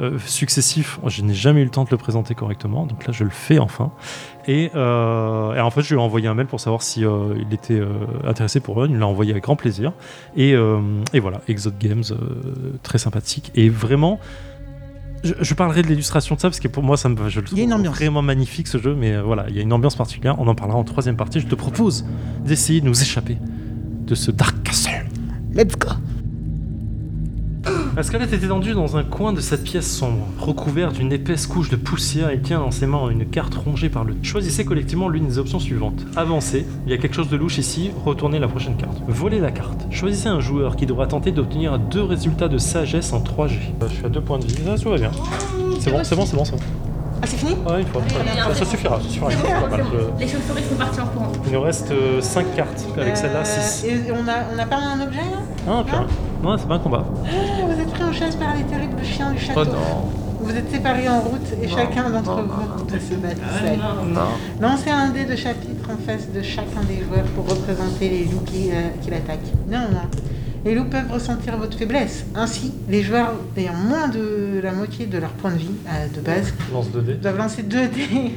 euh, 0.01 0.19
successifs, 0.27 0.99
je 1.07 1.23
n'ai 1.23 1.35
jamais 1.35 1.61
eu 1.63 1.65
le 1.65 1.71
temps 1.71 1.85
de 1.85 1.91
le 1.91 1.97
présenter 1.97 2.35
correctement. 2.35 2.87
Donc 2.87 3.07
là, 3.07 3.13
je 3.13 3.25
le 3.25 3.31
fais 3.31 3.59
enfin. 3.59 3.93
Et, 4.47 4.65
et 4.65 4.71
en 5.61 5.71
fait, 5.71 5.83
je 5.83 5.95
lui 5.95 6.01
ai 6.01 6.05
envoyé 6.05 6.29
un 6.29 6.35
mail 6.35 6.47
pour 6.47 6.61
savoir 6.61 6.83
si 6.83 7.01
il 7.03 7.55
était 7.55 7.81
intéressé 8.25 8.61
pour 8.61 8.83
eux. 8.83 8.87
Il 8.89 8.95
me 8.95 9.01
l'a 9.01 9.07
envoyé 9.07 9.31
avec 9.31 9.45
grand 9.45 9.57
plaisir. 9.57 9.93
Et, 10.37 10.55
et 11.13 11.21
voilà, 11.21 11.41
Exode 11.49 11.79
Games, 11.79 12.05
très 12.83 12.99
sympathique. 12.99 13.53
Et 13.55 13.69
vraiment. 13.69 14.19
Je, 15.25 15.33
je 15.41 15.55
parlerai 15.55 15.83
de 15.83 15.89
l'illustration 15.89 16.35
de 16.35 16.41
ça 16.41 16.49
parce 16.49 16.61
que 16.61 16.69
pour 16.69 16.83
moi, 16.83 16.97
ça 16.97 17.09
me, 17.09 17.29
je 17.29 17.41
le 17.41 17.47
trouve 17.47 17.89
vraiment 17.89 18.23
magnifique 18.23 18.69
ce 18.69 18.79
jeu. 18.79 18.95
Mais 18.95 19.15
euh, 19.15 19.23
voilà, 19.23 19.47
il 19.49 19.57
y 19.57 19.59
a 19.59 19.63
une 19.63 19.73
ambiance 19.73 19.97
particulière. 19.97 20.37
On 20.39 20.47
en 20.47 20.55
parlera 20.55 20.79
en 20.79 20.85
troisième 20.85 21.17
partie. 21.17 21.41
Je 21.41 21.47
te 21.47 21.55
propose 21.55 22.05
d'essayer 22.45 22.81
de 22.81 22.87
nous 22.87 23.03
échapper 23.03 23.39
de 24.07 24.15
ce 24.15 24.31
Dark 24.31 24.63
Castle. 24.63 25.07
Let's 25.53 25.77
go 25.79 25.89
La 27.97 28.03
squelette 28.03 28.33
est 28.33 28.43
étendu 28.45 28.73
dans 28.75 28.97
un 28.97 29.05
coin 29.05 29.33
de 29.33 29.41
cette 29.41 29.63
pièce 29.63 29.89
sombre, 29.89 30.27
recouvert 30.41 30.91
d'une 30.91 31.13
épaisse 31.13 31.47
couche 31.47 31.69
de 31.71 31.77
poussière 31.77 32.31
et 32.31 32.41
tient 32.41 32.59
dans 32.59 32.73
ses 32.73 32.87
mains 32.87 33.09
une 33.09 33.25
carte 33.25 33.55
rongée 33.55 33.89
par 33.89 34.03
le. 34.03 34.17
Choisissez 34.23 34.65
collectivement 34.65 35.09
l'une 35.09 35.27
des 35.29 35.39
options 35.39 35.61
suivantes. 35.61 36.05
Avancez, 36.17 36.67
il 36.87 36.91
y 36.91 36.95
a 36.95 36.99
quelque 36.99 37.15
chose 37.15 37.29
de 37.29 37.37
louche 37.37 37.59
ici, 37.59 37.93
retournez 38.05 38.41
la 38.41 38.49
prochaine 38.49 38.77
carte. 38.77 38.97
Volez 39.07 39.39
la 39.39 39.53
carte. 39.53 39.87
Choisissez 39.91 40.29
un 40.29 40.41
joueur 40.41 40.75
qui 40.75 40.87
devra 40.87 41.07
tenter 41.07 41.31
d'obtenir 41.31 41.79
deux 41.79 42.03
résultats 42.03 42.49
de 42.49 42.59
sagesse 42.59 43.13
en 43.13 43.21
3G. 43.21 43.59
Euh, 43.83 43.87
Je 43.89 43.95
suis 43.95 44.05
à 44.07 44.09
deux 44.09 44.21
points 44.21 44.39
de 44.41 44.45
vie, 44.47 44.57
ça, 44.65 44.77
tout 44.77 44.91
va 44.91 44.97
bien. 44.97 45.13
C'est 45.79 45.93
bon, 45.93 46.01
c'est 46.03 46.17
bon, 46.17 46.27
c'est 46.27 46.37
bon, 46.37 46.45
ça. 46.45 46.57
Ah, 47.23 47.27
c'est 47.27 47.37
fini? 47.37 47.53
Ouais, 47.67 47.81
une 47.81 47.87
fois. 47.87 48.03
Ça, 48.49 48.55
ça 48.55 48.65
suffira, 48.65 49.01
ça 49.01 49.09
suffira. 49.09 49.31
c'est 49.31 49.43
pas 49.49 49.69
mal. 49.69 49.85
Je- 49.93 50.21
Les 50.25 50.29
chauves-souris 50.31 50.63
sont 50.69 50.75
partis 50.75 51.01
en 51.01 51.07
courant. 51.07 51.33
Il 51.47 51.53
nous 51.53 51.61
reste 51.61 51.93
5 52.21 52.55
cartes, 52.57 52.85
avec 52.99 53.17
celle-là 53.17 53.41
Euh, 53.41 53.45
6. 53.45 53.85
et 53.87 54.03
on 54.11 54.29
a, 54.29 54.35
on 54.55 54.59
a 54.59 54.67
pas 54.67 54.77
un 54.77 55.01
objet 55.01 55.19
là? 55.21 55.39
Ah, 55.69 55.85
purée. 55.87 56.03
Non, 56.43 56.59
c'est 56.59 56.69
pas 56.69 56.75
un 56.75 56.79
combat. 56.81 57.05
Ah, 57.25 57.29
Vous 57.67 57.81
êtes 57.81 57.84
chasse 58.15 58.37
par 58.37 58.55
les 58.55 58.63
terribles 58.65 59.03
chiens 59.05 59.33
du 59.33 59.39
château. 59.39 59.61
Oh 59.65 59.73
non. 59.73 60.11
Vous 60.41 60.55
êtes 60.55 60.71
séparés 60.71 61.09
en 61.09 61.21
route 61.21 61.47
et 61.63 61.69
chacun 61.69 62.11
d'entre 62.11 62.43
vous 62.43 62.85
doit 62.85 62.99
se 63.01 63.15
battre 63.15 63.41
seul. 63.61 63.79
Lancez 64.61 64.91
un 64.91 65.09
dé 65.09 65.25
de 65.25 65.37
chapitre 65.37 65.89
en 65.91 65.97
face 65.97 66.31
de 66.33 66.43
chacun 66.43 66.83
des 66.87 67.03
joueurs 67.03 67.25
pour 67.35 67.49
représenter 67.49 68.11
les 68.11 68.25
loups 68.25 68.43
qui, 68.45 68.71
euh, 68.71 68.91
qui 69.01 69.11
l'attaquent. 69.11 69.39
Non, 69.71 69.79
non. 69.91 70.03
Les 70.67 70.75
loups 70.75 70.85
peuvent 70.91 71.11
ressentir 71.11 71.57
votre 71.57 71.79
faiblesse. 71.79 72.27
Ainsi, 72.35 72.75
les 72.89 73.03
joueurs 73.03 73.33
ayant 73.57 73.73
moins 73.75 74.09
de 74.09 74.61
la 74.63 74.73
moitié 74.73 75.07
de 75.07 75.17
leur 75.19 75.31
point 75.31 75.51
de 75.53 75.59
vie 75.59 75.71
euh, 75.89 76.07
de 76.15 76.21
base 76.21 76.53
Lance 76.73 76.89
2D. 76.95 77.21
doivent 77.21 77.39
lancer 77.39 77.63
2 77.63 77.89
dés. 77.89 78.35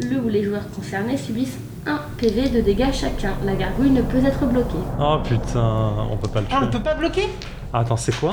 Le 0.10 0.20
ou 0.20 0.28
les 0.30 0.42
joueurs 0.44 0.68
concernés 0.74 1.18
subissent 1.18 1.58
1 1.86 1.98
PV 2.16 2.48
de 2.48 2.60
dégâts 2.62 2.92
chacun. 2.92 3.34
La 3.44 3.54
gargouille 3.54 3.90
ne 3.90 4.00
peut 4.02 4.24
être 4.24 4.46
bloquée. 4.46 4.72
Oh 4.98 5.18
putain, 5.22 5.92
on 6.10 6.16
peut 6.16 6.28
pas 6.28 6.40
le 6.40 6.46
Ah, 6.50 6.60
on 6.62 6.66
tuer. 6.68 6.78
peut 6.78 6.82
pas 6.82 6.94
bloquer? 6.94 7.28
Ah, 7.74 7.80
attends, 7.80 7.96
c'est 7.98 8.18
quoi? 8.18 8.30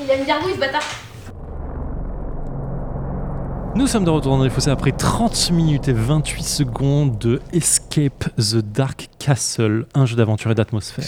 Il 0.00 0.10
a 0.10 0.16
une 0.16 0.24
gargouille 0.24 0.54
ce 0.54 0.60
bâtard 0.60 0.82
Nous 3.74 3.86
sommes 3.86 4.04
de 4.04 4.10
retour 4.10 4.36
dans 4.36 4.44
les 4.44 4.50
fossés 4.50 4.70
après 4.70 4.92
30 4.92 5.50
minutes 5.50 5.88
et 5.88 5.92
28 5.92 6.42
secondes 6.42 7.18
de 7.18 7.40
Escape 7.52 8.24
the 8.36 8.56
Dark 8.56 9.08
Castle, 9.18 9.86
un 9.94 10.06
jeu 10.06 10.16
d'aventure 10.16 10.50
et 10.50 10.54
d'atmosphère. 10.54 11.04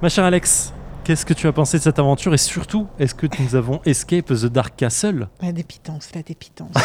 Ma 0.00 0.08
chère 0.08 0.24
Alex, 0.24 0.72
qu'est-ce 1.04 1.26
que 1.26 1.34
tu 1.34 1.46
as 1.46 1.52
pensé 1.52 1.78
de 1.78 1.82
cette 1.82 1.98
aventure 1.98 2.32
et 2.34 2.38
surtout, 2.38 2.86
est-ce 2.98 3.14
que 3.14 3.26
nous 3.40 3.54
avons 3.54 3.80
Escape 3.84 4.26
the 4.26 4.46
Dark 4.46 4.74
Castle? 4.76 5.28
La 5.40 5.52
dépitance, 5.52 6.08
la 6.14 6.22
dépitance. 6.22 6.74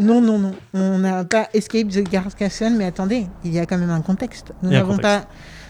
Non, 0.00 0.20
non, 0.20 0.40
non, 0.40 0.50
non. 0.50 0.54
On 0.74 0.98
n'a 0.98 1.22
pas 1.24 1.48
Escape 1.54 1.86
the 1.86 2.02
Dark 2.10 2.34
Castle, 2.34 2.72
mais 2.76 2.84
attendez, 2.84 3.28
il 3.44 3.52
y 3.52 3.60
a 3.60 3.66
quand 3.66 3.78
même 3.78 3.90
un 3.90 4.00
contexte. 4.00 4.52
Nous 4.60 4.70
n'avons 4.70 4.98
pas, 4.98 5.26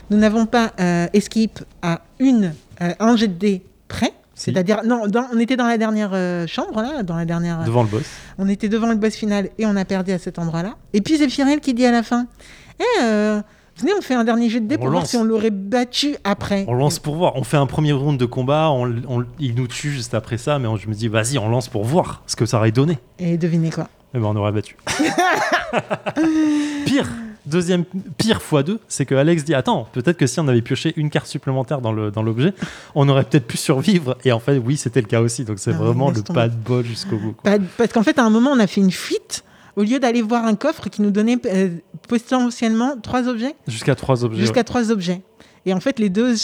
nous 0.09 0.17
n'avons 0.17 0.47
pas 0.47 0.73
euh, 0.81 1.09
Escape 1.13 1.63
à 1.83 2.01
une, 2.19 2.55
euh, 2.81 2.95
un 3.01 3.17
jet 3.17 3.29
de 3.29 3.35
dés 3.35 3.67
près. 3.87 4.15
C'est-à-dire, 4.35 4.83
non, 4.85 5.07
dans- 5.07 5.27
on 5.33 5.39
était 5.39 5.57
dans 5.57 5.67
la 5.67 5.79
dernière 5.79 6.11
euh, 6.13 6.47
chambre, 6.47 6.81
là, 6.83 7.03
dans 7.03 7.17
la 7.17 7.25
dernière. 7.25 7.63
Devant 7.65 7.83
le 7.85 7.89
boss. 7.89 8.03
On 8.39 8.49
était 8.49 8.69
devant 8.69 8.89
le 8.89 8.97
boss 8.97 9.15
final 9.15 9.51
et 9.59 9.67
on 9.67 9.77
a 9.77 9.85
perdu 9.85 10.13
à 10.13 10.19
cet 10.19 10.39
endroit-là. 10.39 10.75
Et 10.93 11.01
puis 11.01 11.17
Zéphirel 11.19 11.61
qui 11.61 11.73
dit 11.75 11.87
à 11.87 11.93
la 11.93 12.03
fin 12.03 12.27
Eh, 12.81 12.85
euh, 13.03 13.41
venez, 13.79 13.93
on 13.97 14.03
fait 14.03 14.15
un 14.15 14.25
dernier 14.25 14.49
jet 14.49 14.61
de 14.61 14.67
dés 14.67 14.77
On 14.79 14.83
pour 14.83 14.91
voir 14.91 15.07
si 15.07 15.17
on 15.17 15.25
l'aurait 15.25 15.51
battu 15.51 16.17
après. 16.25 16.65
On 16.69 16.75
lance 16.75 16.99
pour 16.99 17.15
voir. 17.17 17.37
On 17.37 17.45
fait 17.45 17.57
un 17.57 17.67
premier 17.67 17.93
round 17.93 18.19
de 18.19 18.27
combat, 18.27 18.71
on, 18.71 18.93
on- 19.09 19.25
il 19.39 19.55
nous 19.55 19.69
tue 19.69 19.91
juste 19.93 20.15
après 20.15 20.37
ça, 20.39 20.59
mais 20.59 20.67
on- 20.67 20.77
je 20.77 20.89
me 20.89 20.95
dis, 20.95 21.09
vas-y, 21.09 21.39
on 21.39 21.49
lance 21.49 21.69
pour 21.69 21.85
voir 21.85 22.23
ce 22.27 22.35
que 22.37 22.47
ça 22.47 22.59
aurait 22.59 22.73
donné. 22.73 22.99
Et 23.19 23.37
devinez 23.39 23.71
quoi? 23.71 23.89
Eh 24.15 24.19
ben, 24.19 24.27
on 24.27 24.37
aurait 24.37 24.53
battu. 24.53 24.77
pire, 26.85 27.09
deuxième 27.47 27.85
pire 28.19 28.41
fois 28.43 28.63
deux, 28.63 28.81
c'est 28.89 29.05
que 29.07 29.15
Alex 29.15 29.45
dit 29.45 29.55
attends, 29.55 29.87
peut-être 29.93 30.17
que 30.17 30.27
si 30.27 30.41
on 30.41 30.49
avait 30.49 30.63
pioché 30.63 30.93
une 30.97 31.11
carte 31.11 31.27
supplémentaire 31.27 31.81
dans 31.81 31.93
le 31.93 32.11
dans 32.11 32.23
l'objet, 32.23 32.53
on 32.95 33.09
aurait 33.09 33.25
peut-être 33.25 33.47
pu 33.47 33.57
survivre. 33.57 34.17
Et 34.25 34.33
en 34.33 34.41
fait, 34.41 34.59
oui, 34.59 34.77
c'était 34.77 35.01
le 35.01 35.07
cas 35.07 35.21
aussi. 35.21 35.45
Donc 35.45 35.59
c'est 35.59 35.73
Ah, 35.73 35.79
vraiment 35.79 36.11
le 36.11 36.23
pas 36.23 36.49
de 36.49 36.57
bol 36.57 36.85
jusqu'au 36.85 37.17
bout. 37.19 37.33
quoi. 37.33 37.53
Parce 37.77 37.93
qu'en 37.93 38.03
fait, 38.03 38.19
à 38.19 38.25
un 38.25 38.31
moment, 38.31 38.51
on 38.53 38.59
a 38.61 38.67
fait 38.67 38.81
une 38.81 38.91
fuite. 38.93 39.45
Au 39.77 39.83
lieu 39.83 39.99
d'aller 39.99 40.23
voir 40.23 40.45
un 40.45 40.55
coffre 40.55 40.89
qui 40.89 41.03
nous 41.03 41.11
donnait 41.11 41.37
euh, 41.47 41.69
potentiellement 42.09 42.97
trois 43.03 43.27
objets, 43.29 43.55
Jusqu'à 43.67 43.95
trois 43.97 44.25
objets. 44.25 44.41
jusqu'à 44.41 44.63
trois 44.65 44.91
objets. 44.93 45.21
Et 45.67 45.73
en 45.73 45.81
fait, 45.81 45.99
les 45.99 46.11
deux 46.11 46.35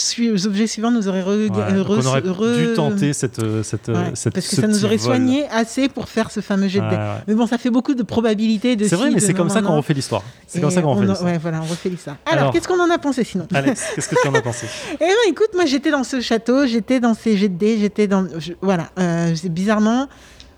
objets 0.47 0.65
suivants 0.65 0.89
nous 0.89 1.07
auraient 1.07 1.21
re- 1.21 1.47
ouais. 1.47 1.85
On 1.87 2.05
aurait 2.07 2.21
re- 2.21 2.57
dû 2.69 2.73
tenter 2.73 3.13
cette 3.13 3.37
euh, 3.37 3.61
cette, 3.61 3.87
euh, 3.89 3.93
Ouais, 3.93 4.11
cette- 4.15 4.33
parce 4.33 4.47
que 4.47 4.55
ça 4.55 4.67
nous 4.67 4.83
aurait 4.83 4.97
vol. 4.97 5.05
soigné 5.05 5.47
assez 5.49 5.89
pour 5.89 6.09
faire 6.09 6.31
ce 6.31 6.39
fameux 6.39 6.67
jet 6.67 6.79
de 6.79 6.85
ouais. 6.85 6.97
Mais 7.27 7.35
bon, 7.35 7.45
ça 7.45 7.59
fait 7.59 7.69
beaucoup 7.69 7.93
de 7.93 8.01
probabilités 8.01 8.75
de 8.75 8.87
C'est 8.87 8.95
vrai, 8.95 9.11
mais 9.11 9.19
c'est 9.19 9.35
comme 9.35 9.49
ça 9.51 9.61
qu'on 9.61 9.77
refait 9.77 9.93
l'histoire. 9.93 10.23
C'est 10.47 10.59
comme 10.59 10.71
ça 10.71 10.81
qu'on 10.81 10.89
on 10.89 10.93
refait 10.95 11.05
a- 11.05 11.09
l'histoire. 11.09 11.31
Ouais, 11.31 11.37
voilà, 11.37 11.59
on 11.61 11.65
refait 11.65 11.89
l'histoire. 11.89 12.15
Alors, 12.25 12.39
Alors. 12.41 12.53
qu'est-ce 12.53 12.67
qu'on 12.67 12.79
en 12.79 12.89
a 12.89 12.97
pensé 12.97 13.23
sinon 13.23 13.47
Alex, 13.53 13.83
qu'est-ce 13.93 14.09
que 14.09 14.15
tu 14.21 14.27
en 14.27 14.33
as 14.33 14.41
pensé? 14.41 14.65
Eh 14.95 14.97
ben, 14.97 15.13
écoute, 15.29 15.49
moi 15.53 15.65
j'étais 15.65 15.91
dans 15.91 16.03
ce 16.03 16.19
château, 16.19 16.65
j'étais 16.65 16.99
dans 16.99 17.13
ces 17.13 17.37
jets 17.37 17.49
de 17.49 17.57
dés, 17.57 17.77
j'étais 17.79 18.07
dans. 18.07 18.25
je- 18.39 18.53
voilà, 18.61 18.89
euh, 18.99 19.35
bizarrement. 19.45 20.07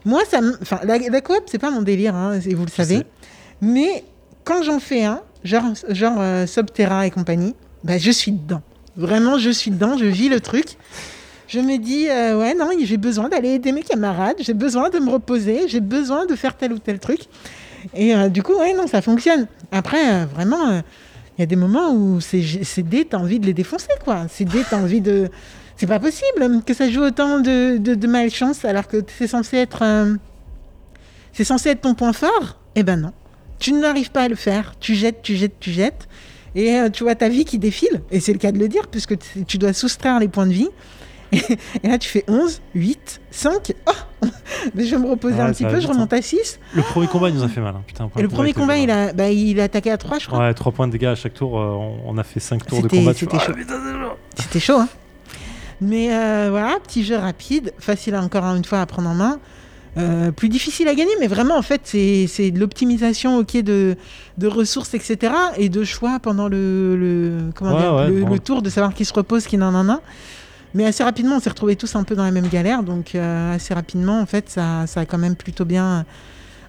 Moi, 0.06 0.22
ça 0.30 0.40
Enfin, 0.62 0.80
la, 0.86 0.98
la 1.00 1.22
coop, 1.22 1.44
c'est 1.48 1.60
pas 1.60 1.70
mon 1.72 1.82
délire, 1.82 2.16
hein, 2.16 2.40
et 2.46 2.54
vous 2.54 2.64
le 2.66 2.72
savez. 2.72 3.04
Mais 3.62 4.06
quand 4.46 4.64
j'en 4.64 4.80
fais 4.80 5.04
un, 5.04 5.20
genre, 5.44 5.64
genre 5.90 6.18
euh, 6.20 6.46
Subterra 6.48 7.08
et 7.08 7.12
compagnie, 7.12 7.56
bah, 7.84 7.98
je 7.98 8.12
suis 8.12 8.32
dedans. 8.32 8.62
Vraiment, 8.96 9.38
je 9.38 9.50
suis 9.50 9.72
dedans, 9.72 9.98
je 9.98 10.06
vis 10.06 10.30
le 10.30 10.40
truc. 10.40 10.78
Je 11.48 11.60
me 11.60 11.78
dis, 11.78 12.08
euh, 12.10 12.40
ouais, 12.40 12.56
non, 12.56 12.70
j'ai 12.82 12.98
besoin 12.98 13.30
d'aller 13.30 13.50
aider 13.50 13.72
mes 13.72 13.84
camarades, 13.84 14.38
j'ai 14.40 14.54
besoin 14.54 14.90
de 14.90 15.00
me 15.00 15.12
reposer, 15.12 15.68
j'ai 15.68 15.82
besoin 15.82 16.26
de 16.26 16.36
faire 16.36 16.56
tel 16.56 16.74
ou 16.74 16.80
tel 16.80 17.00
truc. 17.00 17.22
Et 17.94 18.16
euh, 18.16 18.30
du 18.30 18.42
coup, 18.42 18.54
ouais, 18.54 18.74
non, 18.74 18.88
ça 18.88 19.02
fonctionne. 19.02 19.48
Après, 19.72 20.14
euh, 20.14 20.26
vraiment, 20.26 20.82
il 21.38 21.42
y 21.42 21.44
a 21.44 21.46
des 21.46 21.56
moments 21.56 21.92
où 21.94 22.22
c'est 22.22 22.84
dé, 22.84 23.06
t'as 23.06 23.18
envie 23.18 23.40
de 23.40 23.46
les 23.46 23.54
défoncer, 23.54 23.90
quoi. 24.04 24.26
C'est 24.30 24.46
dé, 24.46 24.62
t'as 24.70 24.78
envie 24.78 25.02
de. 25.02 25.30
C'est 25.76 25.88
pas 25.88 26.00
possible 26.00 26.62
que 26.66 26.74
ça 26.76 26.90
joue 26.90 27.02
autant 27.02 27.40
de, 27.40 27.78
de, 27.78 28.08
malchance 28.08 28.64
alors 28.64 28.88
que 28.88 28.98
c'est 29.08 29.26
censé 29.26 29.58
être. 29.58 29.84
c'est 31.34 31.44
censé 31.44 31.70
être 31.70 31.82
ton 31.82 31.96
point 31.96 32.14
fort. 32.14 32.60
Eh 32.76 32.84
ben 32.84 32.96
non. 32.96 33.12
Tu 33.58 33.74
n'arrives 33.74 34.12
pas 34.12 34.22
à 34.22 34.28
le 34.28 34.36
faire. 34.36 34.76
Tu 34.80 34.94
jettes, 34.94 35.24
tu 35.24 35.36
jettes, 35.36 35.60
tu 35.60 35.72
jettes. 35.72 36.08
Et 36.56 36.76
euh, 36.76 36.90
tu 36.90 37.04
vois 37.04 37.16
ta 37.16 37.30
vie 37.30 37.46
qui 37.46 37.58
défile. 37.60 38.02
Et 38.12 38.20
c'est 38.20 38.34
le 38.34 38.40
cas 38.40 38.52
de 38.52 38.60
le 38.60 38.68
dire, 38.68 38.88
puisque 38.88 39.16
tu 39.48 39.58
dois 39.58 39.74
soustraire 39.74 40.20
les 40.20 40.28
points 40.28 40.46
de 40.48 40.54
vie. 40.54 40.70
Et, 41.32 41.38
et 41.84 41.88
là, 41.88 41.98
tu 41.98 42.08
fais 42.10 42.24
11, 42.28 42.62
8, 42.76 43.22
5. 43.32 43.74
Oh 43.88 43.92
Mais 44.76 44.86
je 44.86 44.96
vais 44.96 45.02
me 45.02 45.10
reposer 45.10 45.40
un 45.40 45.52
petit 45.52 45.66
peu, 45.66 45.80
je 45.80 45.88
remonte 45.88 46.14
à 46.14 46.22
6. 46.22 46.60
Le 46.76 46.82
premier 46.84 47.08
combat, 47.08 47.30
il 47.30 47.36
nous 47.36 47.44
a 47.44 47.50
fait 47.50 47.60
mal. 47.60 47.76
hein. 47.76 47.82
Putain, 47.88 48.10
Et 48.18 48.22
le 48.22 48.28
premier 48.30 48.54
combat, 48.54 48.78
il 48.78 48.90
a, 48.92 49.12
bah, 49.14 49.30
il 49.32 49.60
a 49.60 49.64
attaqué 49.64 49.92
à 49.92 49.98
3, 49.98 50.20
je 50.20 50.28
crois. 50.28 50.40
Ouais, 50.40 50.54
3 50.54 50.72
points 50.72 50.88
de 50.88 50.92
dégâts 50.94 51.06
à 51.08 51.16
chaque 51.16 51.34
tour. 51.34 51.60
euh, 51.60 51.66
on, 51.72 51.98
on 52.06 52.18
a 52.18 52.24
fait 52.24 52.40
5 52.40 52.66
tours 52.66 52.82
de 52.82 52.88
combat. 52.88 53.14
c'était 53.14 53.40
chaud. 53.40 53.54
Ah. 53.56 54.16
C'était 54.38 54.60
chaud, 54.60 54.78
hein. 54.80 54.88
Mais 55.82 56.14
euh, 56.16 56.48
voilà, 56.52 56.78
petit 56.82 57.04
jeu 57.04 57.18
rapide, 57.18 57.74
facile 57.80 58.16
encore 58.16 58.46
une 58.56 58.64
fois 58.64 58.80
à 58.80 58.86
prendre 58.86 59.10
en 59.10 59.16
main. 59.16 59.40
Euh, 59.96 60.32
plus 60.32 60.50
difficile 60.50 60.88
à 60.88 60.96
gagner, 60.96 61.12
mais 61.20 61.28
vraiment, 61.28 61.56
en 61.56 61.62
fait, 61.62 61.82
c'est 61.84 62.50
de 62.52 62.60
l'optimisation 62.60 63.38
ok, 63.38 63.58
de, 63.62 63.96
de 64.40 64.48
ressources, 64.48 64.94
etc. 64.96 65.34
Et 65.58 65.70
de 65.70 65.84
choix 65.84 66.20
pendant 66.20 66.48
le, 66.48 66.96
le, 66.98 67.52
comment 67.54 67.76
Ouais, 67.76 67.82
dire, 67.82 67.94
ouais, 67.94 68.08
le, 68.10 68.22
bon. 68.26 68.30
le 68.34 68.40
tour, 68.40 68.62
de 68.64 68.70
savoir 68.72 68.94
qui 68.96 69.06
se 69.06 69.14
repose, 69.14 69.46
qui 69.46 69.58
n'en 69.58 69.76
en 69.76 69.88
a. 69.90 70.00
Mais 70.74 70.86
assez 70.88 71.04
rapidement, 71.04 71.36
on 71.36 71.40
s'est 71.40 71.52
retrouvés 71.52 71.76
tous 71.76 71.96
un 71.96 72.04
peu 72.04 72.16
dans 72.16 72.24
la 72.24 72.32
même 72.32 72.48
galère. 72.48 72.82
Donc, 72.82 73.14
euh, 73.14 73.54
assez 73.56 73.76
rapidement, 73.76 74.20
en 74.20 74.26
fait, 74.26 74.50
ça, 74.50 74.88
ça 74.88 75.02
a 75.02 75.06
quand 75.06 75.20
même 75.20 75.36
plutôt 75.36 75.66
bien 75.66 76.06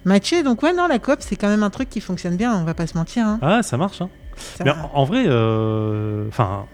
matché. 0.03 0.43
Donc, 0.43 0.61
ouais, 0.61 0.73
non, 0.73 0.85
la 0.87 0.99
coop, 0.99 1.17
c'est 1.21 1.35
quand 1.35 1.49
même 1.49 1.63
un 1.63 1.71
truc 1.71 1.89
qui 1.89 2.01
fonctionne 2.01 2.35
bien, 2.37 2.55
on 2.55 2.63
va 2.63 2.75
pas 2.75 2.85
se 2.85 2.95
mentir. 2.95 3.25
hein. 3.25 3.39
Ah, 3.41 3.63
ça 3.63 3.77
marche. 3.77 4.01
Hein. 4.01 4.09
Ça- 4.37 4.63
Mais 4.65 4.71
en, 4.71 4.91
en 4.93 5.03
vrai, 5.05 5.23
euh, 5.25 6.27
enfin, 6.27 6.65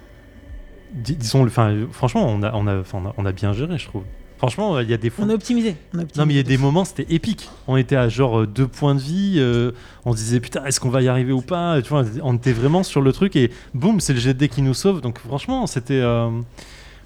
dis- 0.94 1.16
disons, 1.16 1.46
enfin, 1.46 1.74
franchement, 1.94 2.26
on 2.28 2.44
a, 2.44 2.52
on 2.54 2.68
a, 2.68 2.80
enfin, 2.82 3.00
on 3.02 3.08
a, 3.08 3.14
on 3.18 3.26
a 3.26 3.32
bien 3.32 3.54
géré, 3.54 3.78
je 3.78 3.88
trouve. 3.88 4.04
Franchement, 4.42 4.80
il 4.80 4.90
y 4.90 4.94
a 4.96 4.98
des 4.98 5.12
fois. 5.12 5.24
on 5.24 5.30
a 5.30 5.36
optimisé. 5.36 5.76
on 5.94 6.00
a 6.00 6.02
optimisé 6.02 6.20
Non 6.20 6.26
mais 6.26 6.34
il 6.34 6.38
y 6.38 6.40
a 6.40 6.44
de 6.44 6.48
des 6.48 6.58
moments 6.58 6.84
c'était 6.84 7.06
épique. 7.14 7.48
On 7.68 7.78
était 7.78 7.96
à 7.96 8.10
genre 8.10 8.40
euh, 8.40 8.48
deux 8.48 8.68
points 8.68 8.96
de 8.96 9.00
vie, 9.00 9.36
euh, 9.38 9.72
on 10.04 10.14
se 10.14 10.18
disait 10.18 10.40
putain 10.40 10.66
est-ce 10.66 10.80
qu'on 10.80 10.90
va 10.90 11.04
y 11.04 11.08
arriver 11.08 11.32
ou 11.32 11.42
pas. 11.42 11.80
Tu 11.84 11.90
vois, 11.90 12.04
on 12.24 12.36
était 12.38 12.52
vraiment 12.52 12.82
sur 12.82 13.02
le 13.02 13.14
truc 13.14 13.36
et 13.36 13.52
boum 13.76 14.00
c'est 14.00 14.14
le 14.14 14.20
jet 14.20 14.34
dés 14.34 14.50
qui 14.50 14.64
nous 14.64 14.74
sauve. 14.74 15.00
Donc 15.00 15.20
franchement 15.20 15.68
c'était, 15.68 16.00
euh, 16.02 16.32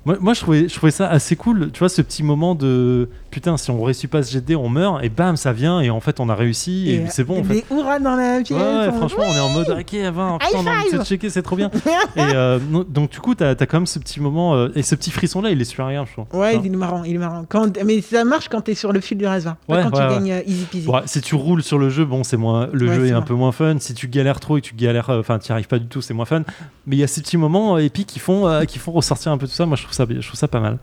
moi, 0.06 0.18
moi 0.20 0.34
je 0.34 0.42
trouvais 0.42 0.68
je 0.68 0.76
trouvais 0.76 0.92
ça 0.92 1.08
assez 1.08 1.36
cool. 1.36 1.72
Tu 1.72 1.80
vois 1.80 1.90
ce 1.90 2.02
petit 2.02 2.24
moment 2.24 2.56
de 2.56 3.10
putain 3.32 3.58
si 3.58 3.72
on 3.72 3.82
réussit 3.84 4.10
pas 4.10 4.24
ce 4.24 4.38
dés 4.38 4.56
on 4.56 4.70
meurt 4.70 5.04
et 5.04 5.10
bam 5.10 5.36
ça 5.38 5.54
vient 5.54 5.82
et 5.82 5.90
en 5.90 6.00
fait 6.00 6.20
on 6.20 6.30
a 6.30 6.36
réussi 6.36 6.90
et, 6.90 6.96
Et, 6.96 7.08
c'est 7.10 7.24
bon 7.24 7.42
en 7.42 7.44
fait. 7.44 7.54
Des 7.54 7.66
dans 8.00 8.16
la 8.16 8.42
pièce. 8.42 8.58
Ouais, 8.58 8.92
franchement, 8.92 9.24
on 9.28 9.34
est 9.34 9.40
en 9.40 9.50
mode 9.50 9.70
ok, 9.70 9.94
avant, 9.96 10.38
putain, 10.38 10.58
on 10.58 10.68
a 10.68 10.80
envie 10.80 10.98
de 10.98 11.04
checker, 11.04 11.30
c'est 11.30 11.42
trop 11.42 11.56
bien. 11.56 11.70
et 12.16 12.20
euh, 12.20 12.60
donc, 12.88 13.12
du 13.12 13.20
coup, 13.20 13.36
t'as 13.36 13.52
as 13.52 13.66
quand 13.66 13.78
même 13.78 13.86
ce 13.86 14.00
petit 14.00 14.20
moment, 14.20 14.56
euh, 14.56 14.70
et 14.76 14.84
ce 14.84 14.96
petit 14.96 15.12
frisson 15.12 15.42
là, 15.42 15.52
il 15.52 15.62
est 15.62 15.66
super 15.66 15.86
agréable, 15.86 16.08
je 16.08 16.22
trouve. 16.22 16.40
Ouais, 16.40 16.58
il 16.58 16.66
est 16.66 16.76
marrant, 16.76 17.04
il 17.04 17.16
est 17.16 17.20
marrant. 17.20 17.46
Quand... 17.48 17.78
Mais 17.84 18.02
ça 18.02 18.24
marche 18.24 18.50
quand 18.50 18.62
t'es 18.62 18.76
sur 18.76 18.92
le 18.92 19.00
fil 19.02 19.18
du 19.18 19.26
rasoir, 19.26 19.56
Ouais, 19.68 19.82
quand 19.84 19.92
tu 19.92 20.00
gagnes 20.00 20.32
euh, 20.32 20.42
easy 20.46 20.66
peasy. 20.66 20.88
Ouais, 20.88 21.02
si 21.06 21.22
tu 21.22 21.36
roules 21.36 21.64
sur 21.64 21.78
le 21.78 21.90
jeu, 21.90 22.06
bon, 22.06 22.24
c'est 22.24 22.38
moins, 22.38 22.70
le 22.72 22.94
jeu 22.94 23.08
est 23.08 23.12
un 23.12 23.22
peu 23.22 23.34
moins 23.34 23.52
fun. 23.52 23.78
Si 23.80 23.94
tu 23.94 24.08
galères 24.08 24.40
trop 24.40 24.58
et 24.58 24.62
que 24.62 24.68
tu 24.68 24.76
galères, 24.76 25.10
euh, 25.10 25.20
enfin, 25.20 25.40
tu 25.40 25.52
arrives 25.52 25.68
pas 25.68 25.80
du 25.80 25.88
tout, 25.88 26.02
c'est 26.02 26.14
moins 26.14 26.26
fun. 26.26 26.44
Mais 26.88 26.96
il 26.96 27.00
y 27.00 27.04
a 27.04 27.08
ces 27.08 27.22
petits 27.22 27.38
moments 27.38 27.78
épiques 27.78 28.08
qui 28.08 28.20
font, 28.20 28.64
qui 28.68 28.80
font 28.80 28.92
ressortir 28.92 29.32
un 29.32 29.38
peu 29.38 29.48
tout 29.48 29.54
ça. 29.54 29.66
Moi, 29.66 29.76
je 29.76 29.84
trouve 29.84 29.95
ça, 29.96 30.06
je 30.10 30.26
trouve 30.28 30.40
ça 30.40 30.48
pas 30.48 30.60
mal. 30.60 30.78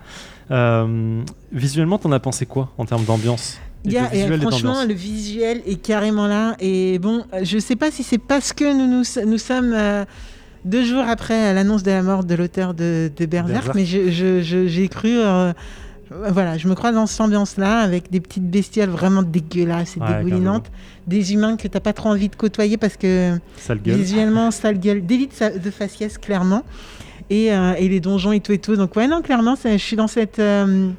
Euh, 0.51 1.23
visuellement, 1.53 1.99
t'en 1.99 2.13
as 2.13 2.21
pensé 2.21 2.47
quoi 2.47 2.73
en 2.79 2.85
termes 2.85 3.05
d'ambiance? 3.05 3.59
Et 3.85 3.99
a- 3.99 4.15
et 4.15 4.39
franchement, 4.41 4.85
le 4.87 4.95
visuel 4.95 5.61
est 5.67 5.77
carrément 5.83 6.27
là. 6.29 6.57
Et 6.61 6.99
bon, 6.99 7.25
je 7.43 7.59
sais 7.59 7.77
pas 7.77 7.91
si 7.91 8.03
c'est 8.03 8.19
parce 8.19 8.53
que 8.53 8.65
nous, 8.73 8.87
nous, 8.87 9.31
nous 9.31 9.39
sommes 9.39 9.73
euh, 9.75 10.05
deux 10.65 10.85
jours 10.85 11.05
après 11.09 11.53
l'annonce 11.53 11.83
de 11.83 11.91
la 11.91 12.03
mort 12.03 12.23
de 12.25 12.35
l'auteur 12.37 12.75
de, 12.75 13.11
de 13.17 13.27
Berserk, 13.27 13.53
Berserk. 13.55 13.75
mais 13.75 13.85
je- 13.85 14.11
je- 14.11 14.41
je- 14.43 14.67
j'ai 14.69 14.89
cru. 14.89 15.19
euh, 15.19 15.53
voilà, 16.31 16.59
je 16.59 16.69
me 16.69 16.75
crois 16.75 16.93
dans 16.93 17.07
cette 17.07 17.23
ambiance-là, 17.23 17.81
avec 17.81 18.11
des 18.11 18.21
petites 18.21 18.49
bestioles 18.49 18.91
vraiment 18.91 19.23
dégueulasses 19.23 19.97
et 19.97 20.01
Ouais, 20.01 20.19
dégoulinantes, 20.19 20.71
des 21.07 21.33
humains 21.33 21.57
que 21.57 21.67
t'as 21.67 21.81
pas 21.81 21.95
trop 21.95 22.11
envie 22.11 22.29
de 22.29 22.37
côtoyer 22.37 22.77
parce 22.77 22.99
que 22.99 23.39
Sale 23.57 23.81
gueule. 23.83 23.97
Visuellement, 23.97 24.51
sale 24.51 24.79
gueule, 24.79 25.05
délit 25.07 25.29
de, 25.29 25.33
sa- 25.33 25.51
de 25.57 25.71
faciès, 25.71 26.19
clairement. 26.19 26.63
Et, 27.35 27.53
euh, 27.53 27.75
et 27.79 27.89
les 27.89 28.01
donjons 28.01 28.33
et 28.33 28.41
tout 28.41 28.53
et 28.53 28.59
tout. 28.59 28.77
Donc, 28.77 28.95
ouais, 28.97 29.07
non, 29.09 29.23
clairement, 29.23 29.55
je 29.65 29.77
suis 29.79 29.97
dans 29.97 30.07
cette. 30.09 30.39
euh, 30.39 30.91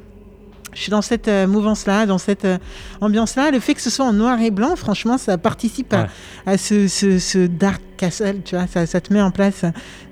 je 0.72 0.80
suis 0.80 0.90
dans 0.90 1.02
cette 1.02 1.28
euh, 1.28 1.46
mouvance-là, 1.46 2.04
dans 2.06 2.18
cette 2.18 2.44
euh, 2.44 2.58
ambiance-là. 3.00 3.52
Le 3.52 3.60
fait 3.60 3.74
que 3.74 3.80
ce 3.80 3.90
soit 3.90 4.04
en 4.06 4.12
noir 4.12 4.40
et 4.40 4.50
blanc, 4.50 4.74
franchement, 4.74 5.18
ça 5.18 5.38
participe 5.38 5.92
à, 5.92 6.02
Ouais. 6.02 6.08
à 6.46 6.58
ce, 6.58 6.88
ce- 6.88 7.20
ce 7.20 7.46
Dark 7.46 7.80
Castle, 7.96 8.38
tu 8.44 8.56
vois, 8.56 8.66
ça, 8.66 8.84
ça 8.84 9.00
te 9.00 9.12
met 9.12 9.22
en 9.22 9.30
place. 9.30 9.64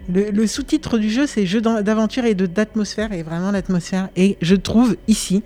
Le, 0.08 0.30
le 0.30 0.46
sous-titre 0.46 0.98
du 0.98 1.10
jeu, 1.10 1.26
c'est 1.26 1.46
jeu 1.46 1.60
d'aventure 1.60 2.24
et 2.26 2.34
d'atmosphère, 2.36 3.12
et 3.12 3.24
vraiment 3.24 3.50
l'atmosphère. 3.50 4.08
Et 4.14 4.36
je 4.40 4.54
trouve 4.54 4.96
ici, 5.08 5.42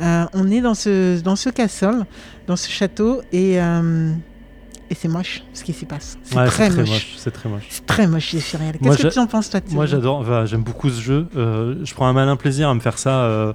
euh, 0.00 0.24
on 0.32 0.50
est 0.50 0.62
dans 0.62 0.74
ce, 0.74 1.20
dans 1.20 1.36
ce 1.36 1.50
castle, 1.50 2.06
dans 2.46 2.56
ce 2.56 2.70
château, 2.70 3.20
et, 3.34 3.60
et 4.90 4.94
c'est 4.94 5.08
moche 5.08 5.42
ce 5.52 5.64
qui 5.64 5.72
s'y 5.72 5.86
passe. 5.86 6.18
C'est 6.22 6.36
Ouais, 6.36 6.46
très, 6.46 6.70
moche. 6.70 7.14
C'est 7.16 7.30
très 7.30 7.48
moche. 7.48 7.66
C'est 7.70 7.86
très 7.86 8.06
moche. 8.06 8.26
Moi, 8.80 8.96
Qu'est-ce 8.96 9.08
que 9.08 9.12
tu 9.14 9.18
en 9.18 9.26
penses, 9.26 9.50
toi 9.50 9.60
Moi 9.70 9.86
j'adore, 9.86 10.18
enfin, 10.18 10.44
j'aime 10.46 10.62
beaucoup 10.62 10.88
ce 10.90 11.00
jeu. 11.00 11.26
Euh, 11.36 11.76
je 11.84 11.94
prends 11.94 12.06
un 12.06 12.12
malin 12.12 12.36
plaisir 12.36 12.68
à 12.68 12.74
me 12.74 12.80
faire 12.80 12.98
ça 12.98 13.22
euh, 13.22 13.52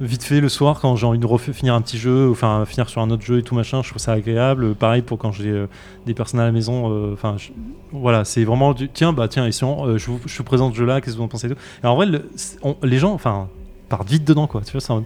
vite 0.00 0.24
fait 0.24 0.40
le 0.40 0.48
soir 0.48 0.80
quand 0.80 0.96
j'ai 0.96 1.06
envie 1.06 1.18
de 1.20 1.26
finir 1.52 1.74
un 1.74 1.80
petit 1.82 1.98
jeu, 1.98 2.26
ou, 2.28 2.32
enfin 2.32 2.64
finir 2.66 2.88
sur 2.88 3.00
un 3.02 3.10
autre 3.10 3.22
jeu 3.24 3.38
et 3.38 3.42
tout 3.42 3.54
machin. 3.54 3.82
Je 3.82 3.88
trouve 3.90 4.02
ça 4.02 4.12
agréable. 4.12 4.74
Pareil 4.74 5.02
pour 5.02 5.18
quand 5.18 5.30
j'ai 5.32 5.50
euh, 5.50 5.66
des 6.06 6.14
personnes 6.14 6.40
à 6.40 6.44
la 6.44 6.52
maison. 6.52 7.12
Enfin 7.12 7.36
je- 7.38 7.50
voilà, 7.92 8.24
c'est 8.24 8.44
vraiment 8.44 8.72
du 8.74 8.88
tiens 8.88 9.12
bah 9.12 9.28
tiens 9.28 9.46
ici 9.46 9.62
on- 9.64 9.86
euh, 9.86 9.98
je, 9.98 10.06
vous, 10.06 10.20
je 10.26 10.36
vous 10.36 10.44
présente 10.44 10.72
ce 10.72 10.78
jeu 10.78 10.86
là. 10.86 11.00
Qu'est-ce 11.00 11.14
que 11.14 11.18
vous 11.18 11.24
en 11.24 11.28
pensez 11.28 11.46
et 11.46 11.50
tout. 11.50 11.56
Et 11.84 11.86
en 11.86 11.94
vrai 11.94 12.06
le- 12.06 12.28
on- 12.62 12.76
les 12.82 12.98
gens 12.98 13.12
enfin 13.12 13.48
partent 13.88 14.08
vite 14.08 14.24
dedans 14.24 14.46
quoi. 14.46 14.62
Tu 14.64 14.72
vois 14.72 14.80
ça. 14.80 15.00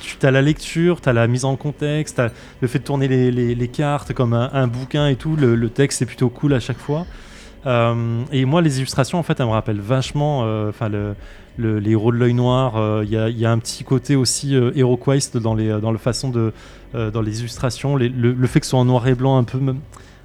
Tu 0.00 0.26
as 0.26 0.30
la 0.30 0.42
lecture, 0.42 1.00
tu 1.00 1.08
as 1.08 1.12
la 1.12 1.26
mise 1.26 1.44
en 1.44 1.56
contexte, 1.56 2.22
le 2.60 2.68
fait 2.68 2.78
de 2.78 2.84
tourner 2.84 3.08
les, 3.08 3.68
cartes 3.68 4.12
comme 4.12 4.32
un, 4.32 4.66
bouquin 4.66 5.08
et 5.08 5.16
tout. 5.16 5.36
Le, 5.36 5.68
texte 5.68 6.00
c'est 6.00 6.06
plutôt 6.06 6.28
cool 6.28 6.54
à 6.54 6.60
chaque 6.60 6.78
fois. 6.78 7.06
Euh, 7.66 8.22
et 8.32 8.44
moi, 8.46 8.62
les 8.62 8.78
illustrations, 8.78 9.18
en 9.18 9.22
fait, 9.22 9.38
elles 9.38 9.46
me 9.46 9.52
rappellent 9.52 9.80
vachement 9.80 10.42
euh, 10.44 10.72
les 11.58 11.90
héros 11.90 12.12
de 12.12 12.16
l'œil 12.16 12.34
noir. 12.34 12.76
euh, 12.76 13.04
Il 13.04 13.38
y, 13.38 13.44
a, 13.44 13.50
un 13.50 13.58
petit 13.58 13.84
côté 13.84 14.16
aussi 14.16 14.54
HeroQuest 14.54 15.36
dans 15.36 15.54
les 15.54 15.68
le 15.68 15.98
façon 15.98 16.30
de 16.30 16.52
dans 16.94 17.22
les 17.22 17.40
illustrations. 17.40 17.96
Le, 17.96 18.08
le 18.08 18.46
fait 18.46 18.60
que 18.60 18.66
ce 18.66 18.70
soit 18.70 18.80
en 18.80 18.84
noir 18.84 19.06
et 19.06 19.14
blanc, 19.14 19.36
un 19.36 19.44
peu 19.44 19.58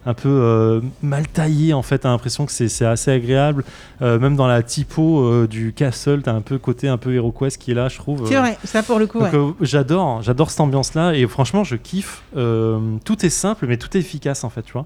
un 0.06 0.14
peu 0.14 0.30
euh, 0.30 0.82
mal 1.02 1.28
taillé 1.28 1.74
en 1.74 1.82
fait, 1.82 2.00
t'as 2.00 2.10
l'impression 2.10 2.46
que 2.46 2.52
c'est 2.52 2.86
assez 2.86 3.12
agréable. 3.12 3.64
Euh, 4.02 4.20
même 4.20 4.36
dans 4.36 4.48
la 4.48 4.62
typo 4.64 5.22
euh, 5.22 5.48
du 5.48 5.74
castle, 5.74 6.22
t'as 6.22 6.34
un 6.34 6.42
peu 6.42 6.58
côté 6.58 6.88
un 6.88 6.98
peu 6.98 7.14
HeroQuest 7.14 7.58
qui 7.58 7.72
est 7.72 7.76
là, 7.76 7.90
je 7.90 7.98
trouve. 7.98 8.28
C'est 8.28 8.36
vrai, 8.36 8.58
ça 8.64 8.84
pour 8.84 9.00
le 9.00 9.08
coup, 9.08 9.20
ouais. 9.20 9.32
j'adore, 9.62 10.22
j'adore 10.22 10.52
cette 10.52 10.60
ambiance-là 10.60 11.14
et 11.16 11.26
franchement 11.28 11.64
je 11.64 11.76
kiffe. 11.76 12.24
Tout 12.34 13.26
est 13.26 13.30
simple 13.30 13.66
mais 13.68 13.78
tout 13.78 13.96
est 13.98 14.00
efficace 14.00 14.44
en 14.44 14.50
fait, 14.50 14.62
tu 14.62 14.74
vois. 14.74 14.86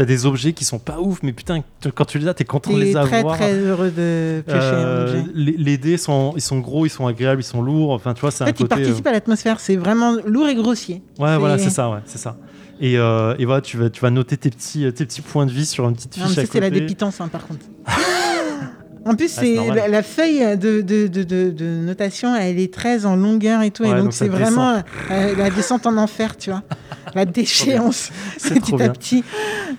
T'as 0.00 0.06
des 0.06 0.24
objets 0.24 0.54
qui 0.54 0.64
sont 0.64 0.78
pas 0.78 0.98
ouf 0.98 1.18
mais 1.22 1.32
putain 1.34 1.62
quand 1.94 2.06
tu 2.06 2.18
les 2.18 2.26
as 2.26 2.32
t'es 2.32 2.44
content 2.44 2.72
de 2.72 2.78
les 2.80 2.92
très 2.94 3.18
avoir. 3.18 3.36
très 3.36 3.52
heureux 3.52 3.90
de 3.90 4.42
piocher 4.46 4.58
un 4.58 4.72
Euh, 4.72 5.04
objet. 5.20 5.30
les, 5.34 5.52
les 5.58 5.76
dés 5.76 5.98
sont, 5.98 6.32
ils 6.36 6.40
sont 6.40 6.58
gros, 6.60 6.86
ils 6.86 6.90
sont 6.90 7.06
agréables, 7.06 7.42
ils 7.42 7.44
sont 7.44 7.60
lourds. 7.60 7.92
Enfin 7.92 8.14
tu 8.14 8.22
vois 8.22 8.30
c'est 8.30 8.44
En 8.44 8.46
un 8.46 8.50
fait, 8.50 8.60
il 8.60 8.62
côté. 8.66 8.74
euh, 8.76 8.84
participe 8.84 9.06
à 9.06 9.12
l'atmosphère, 9.12 9.60
c'est 9.60 9.76
vraiment 9.76 10.16
lourd 10.24 10.48
et 10.48 10.54
grossier. 10.54 11.02
Ouais 11.18 11.36
voilà 11.36 11.58
c'est 11.58 11.68
ça, 11.68 11.90
ouais 11.90 11.98
c'est 12.06 12.16
ça. 12.18 12.38
Et, 12.80 12.96
euh, 12.96 13.34
et 13.38 13.44
voilà 13.44 13.60
tu 13.60 13.76
vas, 13.76 13.90
tu 13.90 14.00
vas 14.00 14.08
noter 14.10 14.38
tes 14.38 14.48
petits, 14.48 14.90
tes 14.94 15.04
petits 15.04 15.20
points 15.20 15.44
de 15.44 15.50
vie 15.52 15.66
sur 15.66 15.86
une 15.86 15.94
petite 15.96 16.16
Non, 16.16 16.22
mais 16.22 16.28
fiche 16.28 16.36
ça, 16.36 16.42
à 16.42 16.46
c'est 16.50 16.60
la 16.60 16.70
dépitance, 16.70 17.20
hein, 17.20 17.28
par 17.28 17.46
contre. 17.46 17.66
En 19.06 19.14
plus, 19.14 19.32
Ah, 19.38 19.40
c'est 19.40 19.56
la, 19.56 19.88
la 19.88 20.02
feuille 20.02 20.58
de, 20.58 20.82
de, 20.82 21.06
de, 21.06 21.64
notation, 21.64 22.36
elle 22.36 22.58
est 22.58 22.72
très 22.72 23.06
en 23.06 23.16
longueur 23.16 23.62
et 23.62 23.70
tout. 23.70 23.82
Ouais, 23.84 23.98
et 23.98 24.02
donc, 24.02 24.12
c'est 24.12 24.28
vraiment 24.28 24.82
euh, 25.10 25.34
la 25.36 25.48
descente 25.48 25.86
en 25.86 25.96
enfer, 25.96 26.36
tu 26.36 26.50
vois. 26.50 26.62
La 27.14 27.24
déchéance, 27.24 28.10
petit 28.36 28.74
à 28.74 28.76
bien. 28.76 28.88
petit. 28.90 29.24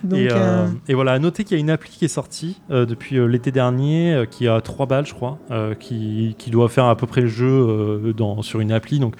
Donc, 0.03 0.19
et, 0.19 0.29
euh, 0.31 0.67
et 0.87 0.93
voilà, 0.93 1.13
à 1.13 1.19
noter 1.19 1.43
qu'il 1.43 1.57
y 1.57 1.59
a 1.59 1.61
une 1.61 1.69
appli 1.69 1.91
qui 1.91 2.05
est 2.05 2.09
sortie 2.09 2.59
euh, 2.71 2.85
depuis 2.85 3.17
euh, 3.17 3.25
l'été 3.25 3.51
dernier, 3.51 4.13
euh, 4.13 4.25
qui 4.25 4.47
a 4.47 4.61
3 4.61 4.85
balles, 4.85 5.05
je 5.05 5.13
crois, 5.13 5.39
qui, 5.79 6.35
qui 6.37 6.49
doit 6.49 6.69
faire 6.69 6.85
à 6.85 6.95
peu 6.95 7.07
près 7.07 7.21
le 7.21 7.27
jeu 7.27 8.13
dans, 8.15 8.41
sur 8.41 8.59
une 8.59 8.71
appli. 8.71 8.99
Donc, 8.99 9.15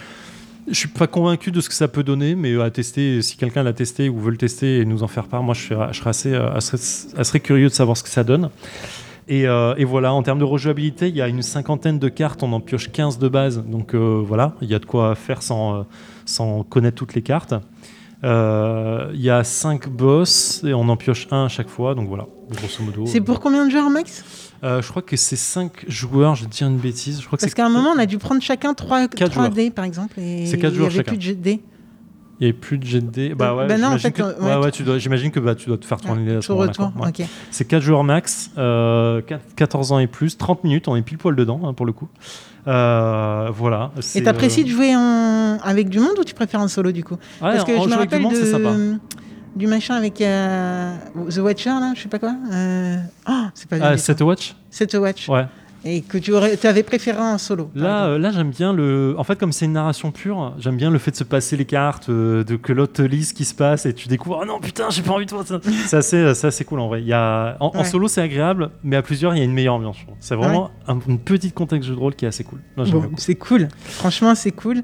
je 0.68 0.76
suis 0.76 0.88
pas 0.88 1.08
convaincu 1.08 1.52
de 1.52 1.60
ce 1.60 1.70
que 1.70 1.76
ça 1.76 1.88
peut 1.88 2.04
donner, 2.04 2.36
mais 2.36 2.60
à 2.62 2.70
tester, 2.70 3.22
si 3.22 3.36
quelqu'un 3.38 3.64
l'a 3.64 3.74
testé 3.74 4.10
ou 4.10 4.20
veut 4.20 4.32
le 4.32 4.38
tester 4.38 4.80
et 4.80 4.86
nous 4.86 5.04
en 5.04 5.08
faire 5.08 5.28
part, 5.28 5.44
moi 5.44 5.56
je 5.56 5.62
serais, 5.62 5.88
je 5.92 6.00
serais 6.00 6.10
assez, 6.10 6.36
assez, 6.36 7.16
assez 7.18 7.40
curieux 7.40 7.68
de 7.68 7.74
savoir 7.74 7.98
ce 7.98 8.04
que 8.04 8.10
ça 8.10 8.24
donne. 8.24 8.50
Et, 9.28 9.48
euh, 9.48 9.74
et 9.78 9.86
voilà, 9.86 10.14
en 10.14 10.24
termes 10.24 10.40
de 10.40 10.44
rejouabilité, 10.44 11.08
il 11.08 11.16
y 11.16 11.22
a 11.22 11.28
une 11.28 11.42
cinquantaine 11.42 12.00
de 12.00 12.10
cartes, 12.10 12.44
on 12.44 12.52
en 12.54 12.60
pioche 12.60 12.92
15 12.92 13.18
de 13.18 13.30
base, 13.30 13.64
donc 13.66 13.94
euh, 13.94 14.22
voilà, 14.26 14.56
il 14.62 14.70
y 14.70 14.76
a 14.76 14.80
de 14.80 14.86
quoi 14.86 15.16
faire 15.16 15.42
sans, 15.42 15.86
sans 16.26 16.64
connaître 16.64 16.98
toutes 16.98 17.14
les 17.14 17.22
cartes. 17.22 17.54
Euh, 18.24 19.10
Il 19.14 19.22
y 19.22 19.30
a 19.30 19.44
5 19.44 19.90
boss 19.90 20.62
et 20.64 20.74
on 20.74 20.88
en 20.90 20.96
pioche 20.98 21.28
un 21.32 21.46
à 21.46 21.50
chaque 21.50 21.70
fois, 21.70 21.96
donc 21.96 22.08
voilà, 22.08 22.28
grosso 22.52 22.84
modo. 22.84 23.06
C'est 23.08 23.22
pour 23.22 23.40
combien 23.40 23.66
de 23.66 23.72
joueurs 23.72 23.90
max 23.90 24.24
Euh, 24.64 24.82
je 24.82 24.88
crois 24.90 25.02
que 25.02 25.16
c'est 25.18 25.36
5 25.36 25.86
joueurs, 25.90 26.36
je 26.36 26.44
vais 26.44 26.50
te 26.50 26.56
dire 26.56 26.68
une 26.68 26.78
bêtise. 26.78 27.20
Je 27.20 27.26
crois 27.26 27.38
que 27.38 27.42
Parce 27.42 27.54
qu'à 27.56 27.66
un 27.66 27.70
moment, 27.70 27.90
on 27.96 28.00
a 28.00 28.06
dû 28.06 28.18
prendre 28.20 28.42
chacun 28.42 28.74
3, 28.76 29.08
Quatre 29.08 29.32
3 29.32 29.44
joueurs. 29.46 29.50
dés, 29.56 29.72
par 29.72 29.86
exemple. 29.86 30.20
et 30.20 30.46
C'est 30.46 30.58
quatre 30.60 30.72
il 30.72 30.76
y 30.76 30.78
joueurs 30.78 30.88
avait 30.90 30.98
chacun. 30.98 31.14
plus 31.16 31.28
de 31.30 31.34
dés. 31.34 31.62
Il 32.42 32.46
n'y 32.46 32.50
avait 32.50 32.60
plus 32.60 32.80
de 32.80 33.00
dés. 33.00 33.36
Bah 33.36 33.54
ouais, 33.54 33.68
Bah 33.68 33.78
non, 33.78 33.90
en 33.90 33.98
j'imagine 33.98 34.00
fait, 34.00 34.12
que, 34.14 34.22
euh, 34.24 34.60
ouais, 34.60 34.66
ouais. 34.66 34.72
tu 34.72 34.82
dois, 34.82 34.98
j'imagine 34.98 35.30
que 35.30 35.40
bah, 35.40 35.54
tu 35.54 35.68
dois 35.68 35.78
te 35.78 35.86
faire 35.86 36.02
tourner 36.02 36.26
les 36.26 36.38
à 36.38 36.42
ce. 36.42 37.24
C'est 37.52 37.66
4 37.66 37.84
joueurs 37.84 38.04
max, 38.04 38.50
euh, 38.58 39.22
4 39.22 39.54
14 39.56 39.92
ans 39.92 40.00
et 40.00 40.08
plus, 40.08 40.40
30 40.40 40.64
minutes, 40.64 40.88
on 40.88 40.96
est 40.96 41.04
pile 41.04 41.20
poil 41.20 41.36
dedans 41.36 41.62
hein, 41.64 41.74
pour 41.76 41.86
le 41.86 41.92
coup. 41.94 42.08
Euh, 42.68 43.50
voilà. 43.54 43.92
Et 44.16 44.24
t'apprécies 44.24 44.62
euh, 44.62 44.64
de 44.64 44.70
jouer 44.70 44.96
en... 44.96 45.60
avec 45.64 45.90
du 45.90 46.00
monde 46.00 46.18
ou 46.20 46.24
tu 46.24 46.34
préfères 46.34 46.62
en 46.62 46.68
solo 46.68 46.92
du 46.92 47.04
coup 47.04 47.14
ouais, 47.14 47.52
Parce 47.54 47.64
que 47.64 47.78
en 47.78 47.84
je 47.84 47.90
me 47.90 47.96
rappelle 47.96 48.22
monde, 48.22 48.34
de... 48.34 48.38
c'est 48.40 48.52
sympa. 48.52 48.74
du 49.56 49.68
machin 49.68 49.94
avec 49.94 50.20
euh, 50.22 50.96
The 51.30 51.38
Watcher 51.38 51.70
là, 51.70 51.94
je 51.96 52.02
sais 52.02 52.10
pas 52.10 52.18
quoi. 52.20 52.34
Euh... 52.52 52.98
Oh, 53.30 53.44
c'est 53.54 53.70
pas. 53.70 53.78
Ah. 53.82 53.98
Set 53.98 54.20
Watch? 54.22 54.56
Set 54.72 54.96
Watch. 54.96 55.30
Ouais. 55.30 55.46
Et 55.84 56.02
que 56.02 56.20
tu 56.20 56.32
aurais... 56.32 56.64
avais 56.66 56.84
préféré 56.84 57.18
en 57.20 57.38
solo. 57.40 57.72
Là, 57.74 58.06
euh, 58.06 58.20
là 58.20 58.32
j'aime 58.32 58.52
bien 58.52 58.72
le. 58.72 59.16
En 59.18 59.24
fait, 59.24 59.40
comme 59.40 59.52
c'est 59.52 59.66
une 59.66 59.74
narration 59.74 60.12
pure, 60.12 60.54
j'aime 60.60 60.78
bien 60.78 60.92
le 60.92 61.00
fait 61.00 61.10
de 61.12 61.16
se 61.16 61.24
passer 61.24 61.58
les 61.58 61.66
cartes, 61.66 62.10
euh, 62.10 62.44
de 62.44 62.56
que 62.56 62.72
l'autre 62.72 62.94
te 62.94 63.02
lise 63.02 63.30
ce 63.30 63.34
qui 63.34 63.46
se 63.46 63.56
passe 63.56 63.88
et 63.88 63.94
tu 63.94 64.08
découvres. 64.08 64.40
Oh 64.44 64.46
non, 64.46 64.60
putain, 64.60 64.92
j'ai 64.92 65.02
pas 65.02 65.14
envie 65.14 65.26
de 65.26 65.32
voir 65.32 65.46
ça. 65.48 65.60
c'est 65.88 65.98
assez, 65.98 66.24
assez 66.46 66.66
cool 66.66 66.80
en 66.82 66.88
vrai. 66.88 67.02
Il 67.02 67.08
y 67.08 67.14
a... 67.14 67.58
en, 67.60 67.84
solo, 67.84 68.08
c'est 68.08 68.22
agréable, 68.22 68.70
mais 68.84 68.96
à 68.96 69.02
plusieurs, 69.02 69.34
il 69.34 69.40
y 69.40 69.42
a 69.42 69.44
une 69.44 69.54
meilleure 69.54 69.74
ambiance. 69.74 69.98
C'est 70.20 70.36
vraiment 70.36 70.70
un, 70.88 71.00
une 71.08 71.18
petite 71.20 71.56
contexte 71.56 71.90
jeu 71.90 71.96
de 71.96 72.00
rôle 72.00 72.14
qui 72.16 72.26
est 72.26 72.28
assez 72.28 72.44
cool. 72.44 72.60
Bon, 72.78 73.10
c'est 73.18 73.36
cool. 73.36 73.68
Franchement, 73.84 74.36
c'est 74.36 74.52
cool. 74.52 74.84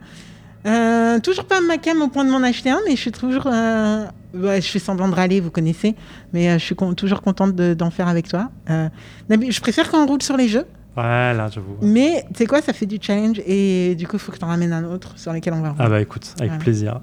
Euh, 0.65 1.19
toujours 1.19 1.45
pas 1.45 1.61
ma 1.61 1.77
cam 1.77 2.01
au 2.01 2.07
point 2.07 2.25
de 2.25 2.31
m'en 2.31 2.41
acheter 2.41 2.71
un, 2.71 2.79
mais 2.87 2.95
je 2.95 3.01
suis 3.01 3.11
toujours. 3.11 3.45
euh, 3.45 4.05
ouais, 4.33 4.59
je 4.61 4.67
fais 4.67 4.79
semblant 4.79 5.07
de 5.07 5.13
râler, 5.13 5.39
vous 5.39 5.51
connaissez, 5.51 5.95
mais 6.33 6.49
euh, 6.49 6.53
je 6.57 6.63
suis 6.65 6.75
con- 6.75 6.93
toujours 6.95 7.21
contente 7.21 7.55
de- 7.55 7.73
d'en 7.75 7.91
faire 7.91 8.07
avec 8.07 8.27
toi. 8.27 8.49
Je 8.67 9.59
préfère 9.61 9.89
quand 9.91 10.03
on 10.03 10.07
roule 10.07 10.21
sur 10.23 10.35
les 10.35 10.47
jeux, 10.49 10.65
Ouais, 10.97 11.33
là, 11.33 11.47
j'avoue. 11.51 11.77
mais 11.81 12.25
tu 12.33 12.39
sais 12.39 12.45
quoi, 12.47 12.61
ça 12.61 12.73
fait 12.73 12.87
du 12.87 12.97
challenge 12.99 13.39
et 13.45 13.93
du 13.95 14.07
coup, 14.07 14.15
il 14.15 14.19
faut 14.19 14.31
que 14.31 14.37
tu 14.39 14.43
en 14.43 14.47
ramènes 14.47 14.73
un 14.73 14.83
autre 14.83 15.13
sur 15.15 15.31
lequel 15.31 15.53
on 15.53 15.61
va 15.61 15.69
rouler. 15.69 15.83
Ah 15.85 15.89
bah 15.89 16.01
écoute, 16.01 16.33
avec 16.39 16.53
Ouais. 16.53 16.57
plaisir. 16.57 16.99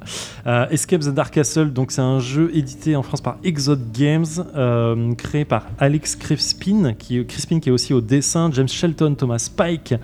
Euh, 0.46 0.66
Escape 0.70 1.02
the 1.02 1.10
Dark 1.10 1.32
Castle, 1.32 1.72
donc 1.72 1.92
c'est 1.92 2.00
un 2.00 2.18
jeu 2.18 2.50
édité 2.54 2.96
en 2.96 3.02
France 3.04 3.20
par 3.20 3.36
Exode 3.44 3.92
Games, 3.92 4.24
euh, 4.56 5.14
créé 5.14 5.44
par 5.44 5.66
Alex 5.78 6.16
Crispin, 6.16 6.94
qui, 6.98 7.24
Crispin 7.24 7.60
qui 7.60 7.68
est 7.68 7.72
aussi 7.72 7.94
au 7.94 8.00
dessin, 8.00 8.50
James 8.52 8.68
Shelton, 8.68 9.14
Thomas 9.14 9.48
Pike. 9.56 9.94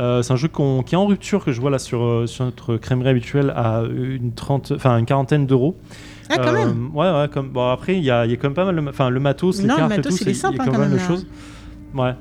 Euh, 0.00 0.22
c'est 0.22 0.32
un 0.32 0.36
jeu 0.36 0.48
qui 0.48 0.94
est 0.94 0.96
en 0.98 1.06
rupture 1.06 1.44
que 1.44 1.52
je 1.52 1.60
vois 1.60 1.70
là 1.70 1.78
sur, 1.78 2.24
sur 2.26 2.44
notre 2.44 2.76
crèmerie 2.76 3.08
habituelle 3.08 3.54
à 3.56 3.82
une, 3.90 4.32
trente, 4.32 4.72
enfin, 4.76 4.98
une 4.98 5.06
quarantaine 5.06 5.46
d'euros. 5.46 5.76
ah, 6.28 6.36
quand 6.36 6.52
même 6.52 6.90
Ouais, 6.94 7.10
ouais, 7.10 7.28
comme, 7.32 7.48
bon, 7.48 7.70
après 7.70 7.96
il 7.96 8.04
y 8.04 8.10
a, 8.10 8.26
y 8.26 8.32
a 8.32 8.36
quand 8.36 8.48
même 8.48 8.54
pas 8.54 8.64
mal, 8.66 8.76
de, 8.76 8.80
ma- 8.80 8.90
enfin 8.90 9.08
le 9.10 9.18
matos, 9.20 9.62
les 9.62 9.66
Non, 9.66 9.74
le 9.74 9.78
cartes 9.80 9.92
et 9.92 9.96
matos, 9.96 10.16
tout, 10.16 10.22
il 10.24 10.28
est 10.28 10.34
c'est- 10.34 10.40
simple, 10.40 10.56
il 10.56 10.58
y 10.58 10.60
a 10.60 10.62
hein, 10.62 10.66
quand 10.66 10.72
quand 10.74 10.78
même 10.80 10.90
de 10.90 10.96
même, 10.96 11.02
là. 11.02 11.08
choses. 11.08 11.26
Ouais, 11.94 12.14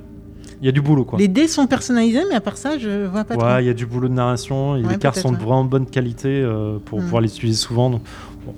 il 0.62 0.66
y 0.66 0.70
a 0.70 0.72
du 0.72 0.82
boulot 0.82 1.06
quoi. 1.06 1.18
Les 1.20 1.28
dés 1.28 1.48
sont 1.48 1.68
personnalisés, 1.68 2.24
mais 2.30 2.36
à 2.36 2.42
part 2.42 2.58
ça, 2.58 2.78
je 2.78 3.06
vois 3.06 3.24
pas. 3.24 3.36
Ouais, 3.36 3.64
il 3.64 3.68
y 3.68 3.70
a 3.70 3.74
du 3.74 3.86
boulot 3.86 4.08
de 4.10 4.14
narration, 4.14 4.76
et 4.76 4.84
Ouais, 4.84 4.92
les 4.94 4.98
cartes 4.98 5.18
sont 5.20 5.32
de 5.32 5.38
ouais. 5.38 5.44
vraiment 5.44 5.64
bonne 5.66 5.86
qualité 5.86 6.28
euh, 6.42 6.78
pour 6.84 7.00
Mm. 7.00 7.04
pouvoir 7.04 7.22
les 7.22 7.30
utiliser 7.36 7.58
souvent. 7.58 7.90
donc, 7.90 8.02
bon, 8.46 8.54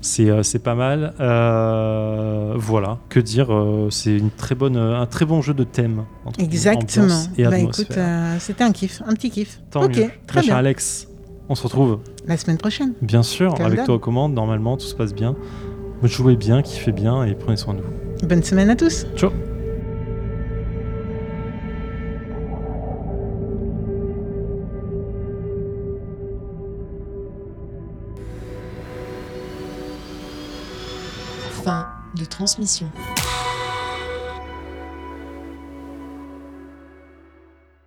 c'est 0.00 0.30
euh, 0.30 0.42
pas 0.62 0.74
mal. 0.74 1.14
Euh, 1.20 2.54
voilà, 2.56 2.98
que 3.08 3.20
dire 3.20 3.48
C'est 3.90 4.16
une 4.16 4.30
très 4.30 4.54
bonne, 4.54 4.76
un 4.76 5.06
très 5.06 5.24
bon 5.24 5.42
jeu 5.42 5.54
de 5.54 5.64
thème. 5.64 6.04
entre 6.24 6.40
Exactement. 6.40 7.22
et 7.36 7.44
Bah 7.44 7.58
écoute, 7.58 7.92
c'était 8.38 8.64
un 8.64 8.72
kiff, 8.72 9.02
un 9.06 9.12
petit 9.14 9.30
kiff. 9.30 9.60
Tant 9.70 9.84
ok, 9.84 9.96
mieux. 9.96 10.10
très 10.26 10.40
bien. 10.40 10.56
Alex, 10.56 11.06
on 11.48 11.54
se 11.54 11.62
retrouve 11.64 11.98
La 12.26 12.36
semaine 12.36 12.56
prochaine. 12.58 12.94
bien 13.02 13.22
sûr 13.22 13.54
Comme 13.54 13.66
avec 13.66 13.84
toi 13.84 13.94
aux 13.96 13.98
commandes. 13.98 14.32
Normalement, 14.34 14.76
tout 14.76 14.86
se 14.86 14.94
passe 14.94 15.14
bien. 15.14 15.34
Jouez 16.02 16.34
bien, 16.36 16.62
kiffez 16.62 16.90
bien 16.92 17.24
et 17.24 17.34
prenez 17.34 17.56
soin 17.56 17.74
de 17.74 17.80
vous. 17.80 18.26
Bonne 18.26 18.42
semaine 18.42 18.70
à 18.70 18.76
tous. 18.76 19.06
Ciao 19.16 19.30
transmission. 32.32 33.21